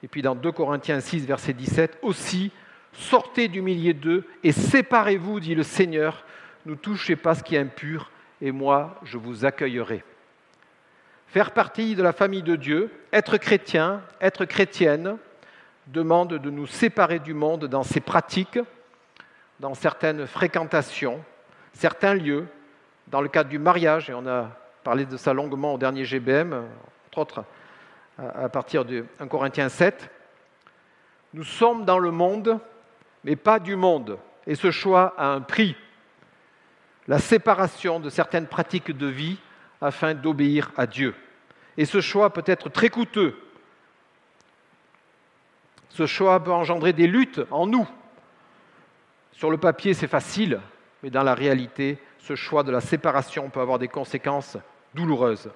Et 0.03 0.09
puis 0.09 0.23
dans 0.23 0.35
2 0.35 0.53
Corinthiens 0.53 1.01
6, 1.01 1.27
verset 1.27 1.53
17, 1.53 1.99
aussi, 2.03 2.53
sortez 2.93 3.49
du 3.49 3.63
milieu 3.63 3.93
d'eux 3.93 4.25
et 4.43 4.53
séparez-vous, 4.53 5.41
dit 5.41 5.55
le 5.55 5.63
Seigneur, 5.63 6.25
ne 6.65 6.75
touchez 6.75 7.17
pas 7.17 7.35
ce 7.35 7.43
qui 7.43 7.57
est 7.57 7.61
impur, 7.61 8.11
et 8.41 8.53
moi, 8.53 9.01
je 9.05 9.19
vous 9.19 9.45
accueillerai. 9.45 10.05
Faire 11.27 11.53
partie 11.53 11.95
de 11.95 12.03
la 12.03 12.13
famille 12.13 12.43
de 12.43 12.57
Dieu, 12.57 12.91
être 13.13 13.37
chrétien, 13.37 14.03
être 14.21 14.45
chrétienne, 14.45 15.17
demande 15.89 16.35
de 16.35 16.51
nous 16.51 16.67
séparer 16.67 17.19
du 17.19 17.35
monde 17.35 17.67
dans 17.67 17.83
ses 17.83 18.01
pratiques, 18.01 18.59
dans 19.61 19.75
certaines 19.75 20.27
fréquentations, 20.27 21.25
certains 21.73 22.15
lieux, 22.15 22.47
dans 23.09 23.21
le 23.21 23.29
cadre 23.29 23.49
du 23.49 23.59
mariage, 23.59 24.11
et 24.11 24.15
on 24.15 24.27
a 24.27 24.51
parlé 24.85 25.07
de 25.07 25.17
ça 25.17 25.33
longuement 25.33 25.75
au 25.75 25.79
dernier 25.79 26.05
GBM, 26.05 26.65
entre 27.09 27.19
autres 27.19 27.45
à 28.19 28.49
partir 28.49 28.85
de 28.85 29.05
1 29.21 29.29
Corinthiens 29.29 29.69
7. 29.69 30.11
Nous 31.35 31.45
sommes 31.45 31.85
dans 31.85 31.99
le 31.99 32.11
monde, 32.11 32.59
mais 33.25 33.37
pas 33.37 33.59
du 33.59 33.77
monde, 33.77 34.19
et 34.47 34.55
ce 34.55 34.71
choix 34.71 35.15
a 35.19 35.27
un 35.29 35.41
prix, 35.41 35.77
la 37.09 37.19
séparation 37.19 38.01
de 38.01 38.11
certaines 38.11 38.47
pratiques 38.47 38.97
de 38.97 39.07
vie 39.07 39.39
afin 39.81 40.15
d'obéir 40.15 40.73
à 40.77 40.87
Dieu. 40.87 41.15
Et 41.77 41.85
ce 41.85 42.01
choix 42.01 42.33
peut 42.33 42.45
être 42.47 42.69
très 42.69 42.89
coûteux. 42.89 43.37
Ce 45.91 46.07
choix 46.07 46.43
peut 46.43 46.53
engendrer 46.53 46.93
des 46.93 47.07
luttes 47.07 47.41
en 47.51 47.67
nous, 47.67 47.87
sur 49.37 49.51
le 49.51 49.59
papier, 49.59 49.93
c'est 49.93 50.09
facile, 50.09 50.61
mais 51.03 51.11
dans 51.11 51.23
la 51.23 51.35
réalité, 51.35 51.99
ce 52.19 52.35
choix 52.35 52.63
de 52.63 52.73
la 52.73 52.81
séparation 52.81 53.51
peut 53.51 53.61
avoir 53.61 53.79
des 53.79 53.87
conséquences 53.87 54.57
douloureuses. 54.95 55.51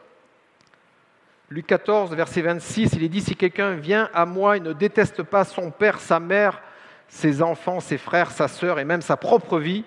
Luc 1.49 1.67
14, 1.67 2.15
verset 2.15 2.43
26, 2.43 2.93
il 2.93 3.03
est 3.03 3.09
dit, 3.09 3.23
si 3.23 3.35
quelqu'un 3.35 3.73
vient 3.77 4.11
à 4.13 4.27
moi 4.27 4.59
et 4.59 4.61
ne 4.61 4.75
déteste 4.75 5.23
pas 5.23 5.45
son 5.45 5.71
père, 5.71 5.99
sa 5.99 6.21
mère, 6.21 6.61
ses 7.09 7.41
enfants, 7.41 7.81
ses 7.81 7.97
frères, 7.97 8.31
sa 8.31 8.49
sœur 8.49 8.79
et 8.79 8.85
même 8.85 9.01
sa 9.01 9.17
propre 9.17 9.59
vie, 9.59 9.85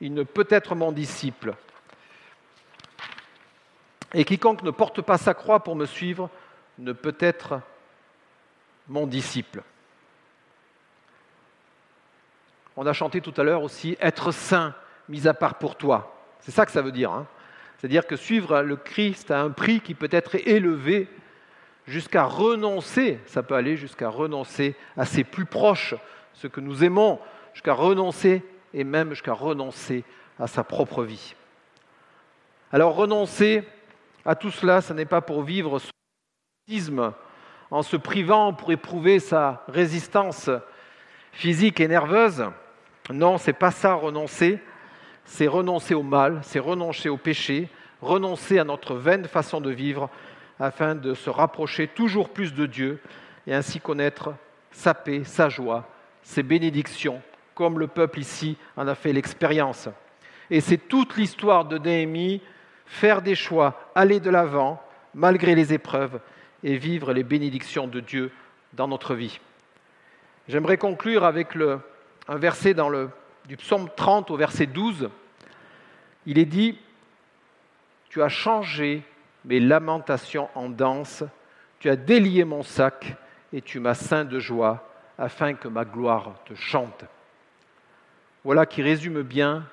il 0.00 0.14
ne 0.14 0.22
peut 0.22 0.46
être 0.48 0.76
mon 0.76 0.92
disciple. 0.92 1.54
Et 4.14 4.24
quiconque 4.24 4.62
ne 4.62 4.70
porte 4.70 5.02
pas 5.02 5.18
sa 5.18 5.34
croix 5.34 5.64
pour 5.64 5.74
me 5.74 5.86
suivre 5.86 6.30
ne 6.78 6.92
peut 6.92 7.16
être 7.18 7.60
mon 8.86 9.08
disciple. 9.08 9.64
On 12.76 12.86
a 12.86 12.92
chanté 12.92 13.20
tout 13.20 13.34
à 13.36 13.42
l'heure 13.42 13.62
aussi 13.62 13.96
être 14.00 14.32
saint, 14.32 14.74
mis 15.08 15.26
à 15.26 15.34
part 15.34 15.56
pour 15.56 15.76
toi. 15.76 16.14
C'est 16.40 16.50
ça 16.50 16.66
que 16.66 16.72
ça 16.72 16.82
veut 16.82 16.92
dire. 16.92 17.10
Hein. 17.10 17.26
C'est-à-dire 17.78 18.06
que 18.06 18.16
suivre 18.16 18.62
le 18.62 18.76
Christ 18.76 19.30
a 19.30 19.40
un 19.40 19.50
prix 19.50 19.80
qui 19.80 19.94
peut 19.94 20.08
être 20.10 20.36
élevé 20.46 21.08
jusqu'à 21.86 22.24
renoncer, 22.24 23.20
ça 23.26 23.42
peut 23.42 23.54
aller 23.54 23.76
jusqu'à 23.76 24.08
renoncer 24.08 24.76
à 24.96 25.04
ses 25.04 25.24
plus 25.24 25.46
proches, 25.46 25.94
ce 26.34 26.46
que 26.46 26.60
nous 26.60 26.84
aimons, 26.84 27.20
jusqu'à 27.54 27.72
renoncer 27.74 28.42
et 28.74 28.84
même 28.84 29.10
jusqu'à 29.10 29.32
renoncer 29.32 30.04
à 30.38 30.46
sa 30.46 30.64
propre 30.64 31.04
vie. 31.04 31.34
Alors 32.72 32.94
renoncer 32.94 33.62
à 34.24 34.34
tout 34.34 34.50
cela, 34.50 34.80
ce 34.80 34.92
n'est 34.92 35.06
pas 35.06 35.20
pour 35.20 35.42
vivre 35.42 35.78
son 35.78 35.90
en 37.70 37.82
se 37.82 37.96
privant 37.96 38.52
pour 38.52 38.72
éprouver 38.72 39.20
sa 39.20 39.64
résistance 39.68 40.50
physique 41.32 41.80
et 41.80 41.88
nerveuse. 41.88 42.44
Non, 43.10 43.38
c'est 43.38 43.52
pas 43.52 43.70
ça 43.70 43.94
renoncer, 43.94 44.58
c'est 45.24 45.46
renoncer 45.46 45.94
au 45.94 46.02
mal, 46.02 46.40
c'est 46.42 46.58
renoncer 46.58 47.08
au 47.08 47.16
péché, 47.16 47.68
renoncer 48.00 48.58
à 48.58 48.64
notre 48.64 48.96
vaine 48.96 49.26
façon 49.26 49.60
de 49.60 49.70
vivre 49.70 50.10
afin 50.58 50.94
de 50.94 51.14
se 51.14 51.30
rapprocher 51.30 51.86
toujours 51.86 52.30
plus 52.30 52.52
de 52.52 52.66
Dieu 52.66 53.00
et 53.46 53.54
ainsi 53.54 53.80
connaître 53.80 54.34
sa 54.72 54.92
paix, 54.92 55.22
sa 55.24 55.48
joie, 55.48 55.88
ses 56.22 56.42
bénédictions, 56.42 57.22
comme 57.54 57.78
le 57.78 57.86
peuple 57.86 58.18
ici 58.18 58.56
en 58.76 58.88
a 58.88 58.96
fait 58.96 59.12
l'expérience. 59.12 59.88
Et 60.50 60.60
c'est 60.60 60.76
toute 60.78 61.16
l'histoire 61.16 61.64
de 61.64 61.78
Néhémie, 61.78 62.42
faire 62.86 63.22
des 63.22 63.36
choix, 63.36 63.90
aller 63.94 64.18
de 64.18 64.30
l'avant, 64.30 64.82
malgré 65.14 65.54
les 65.54 65.72
épreuves, 65.72 66.20
et 66.64 66.76
vivre 66.76 67.12
les 67.12 67.22
bénédictions 67.22 67.86
de 67.86 68.00
Dieu 68.00 68.32
dans 68.72 68.88
notre 68.88 69.14
vie. 69.14 69.38
J'aimerais 70.48 70.76
conclure 70.76 71.24
avec 71.24 71.54
le, 71.54 71.80
un 72.28 72.36
verset 72.36 72.74
dans 72.74 72.88
le, 72.88 73.10
du 73.46 73.56
psaume 73.56 73.88
30 73.94 74.30
au 74.30 74.36
verset 74.36 74.66
12. 74.66 75.10
Il 76.26 76.38
est 76.38 76.44
dit, 76.44 76.78
Tu 78.08 78.22
as 78.22 78.28
changé 78.28 79.02
mes 79.44 79.60
lamentations 79.60 80.48
en 80.54 80.68
danse, 80.68 81.22
tu 81.78 81.88
as 81.88 81.96
délié 81.96 82.44
mon 82.44 82.62
sac 82.62 83.16
et 83.52 83.62
tu 83.62 83.78
m'as 83.78 83.94
ceint 83.94 84.24
de 84.24 84.38
joie 84.38 84.88
afin 85.18 85.54
que 85.54 85.68
ma 85.68 85.84
gloire 85.84 86.34
te 86.44 86.54
chante. 86.54 87.04
Voilà 88.44 88.66
qui 88.66 88.82
résume 88.82 89.22
bien 89.22 89.64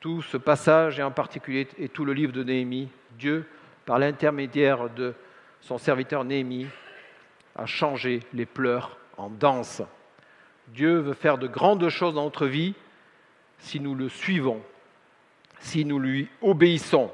tout 0.00 0.22
ce 0.22 0.36
passage 0.36 0.98
et 0.98 1.02
en 1.02 1.10
particulier 1.10 1.68
et 1.78 1.88
tout 1.88 2.04
le 2.04 2.12
livre 2.12 2.32
de 2.32 2.42
Néhémie. 2.42 2.90
Dieu, 3.12 3.48
par 3.86 3.98
l'intermédiaire 3.98 4.90
de 4.90 5.14
son 5.60 5.78
serviteur 5.78 6.24
Néhémie, 6.24 6.66
a 7.56 7.66
changé 7.66 8.20
les 8.32 8.46
pleurs 8.46 8.98
en 9.16 9.30
danse. 9.30 9.82
Dieu 10.68 10.98
veut 10.98 11.14
faire 11.14 11.38
de 11.38 11.46
grandes 11.46 11.88
choses 11.88 12.14
dans 12.14 12.24
notre 12.24 12.46
vie 12.46 12.74
si 13.58 13.80
nous 13.80 13.94
le 13.94 14.08
suivons, 14.08 14.62
si 15.60 15.84
nous 15.84 15.98
lui 15.98 16.28
obéissons. 16.42 17.10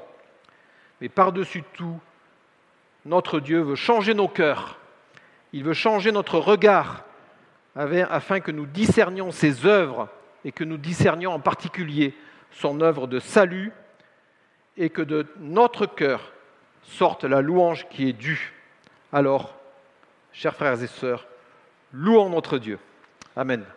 Mais 0.99 1.09
par-dessus 1.09 1.63
tout, 1.73 1.99
notre 3.05 3.39
Dieu 3.39 3.61
veut 3.61 3.75
changer 3.75 4.13
nos 4.13 4.27
cœurs. 4.27 4.77
Il 5.53 5.63
veut 5.63 5.73
changer 5.73 6.11
notre 6.11 6.39
regard 6.39 7.03
afin 7.75 8.39
que 8.39 8.51
nous 8.51 8.65
discernions 8.65 9.31
ses 9.31 9.65
œuvres 9.65 10.09
et 10.43 10.51
que 10.51 10.63
nous 10.63 10.77
discernions 10.77 11.31
en 11.31 11.39
particulier 11.39 12.13
son 12.51 12.81
œuvre 12.81 13.07
de 13.07 13.19
salut 13.19 13.71
et 14.77 14.89
que 14.89 15.01
de 15.01 15.27
notre 15.39 15.85
cœur 15.85 16.33
sorte 16.83 17.23
la 17.23 17.41
louange 17.41 17.87
qui 17.89 18.09
est 18.09 18.13
due. 18.13 18.53
Alors, 19.13 19.55
chers 20.33 20.55
frères 20.55 20.81
et 20.81 20.87
sœurs, 20.87 21.27
louons 21.93 22.29
notre 22.29 22.57
Dieu. 22.57 22.79
Amen. 23.35 23.71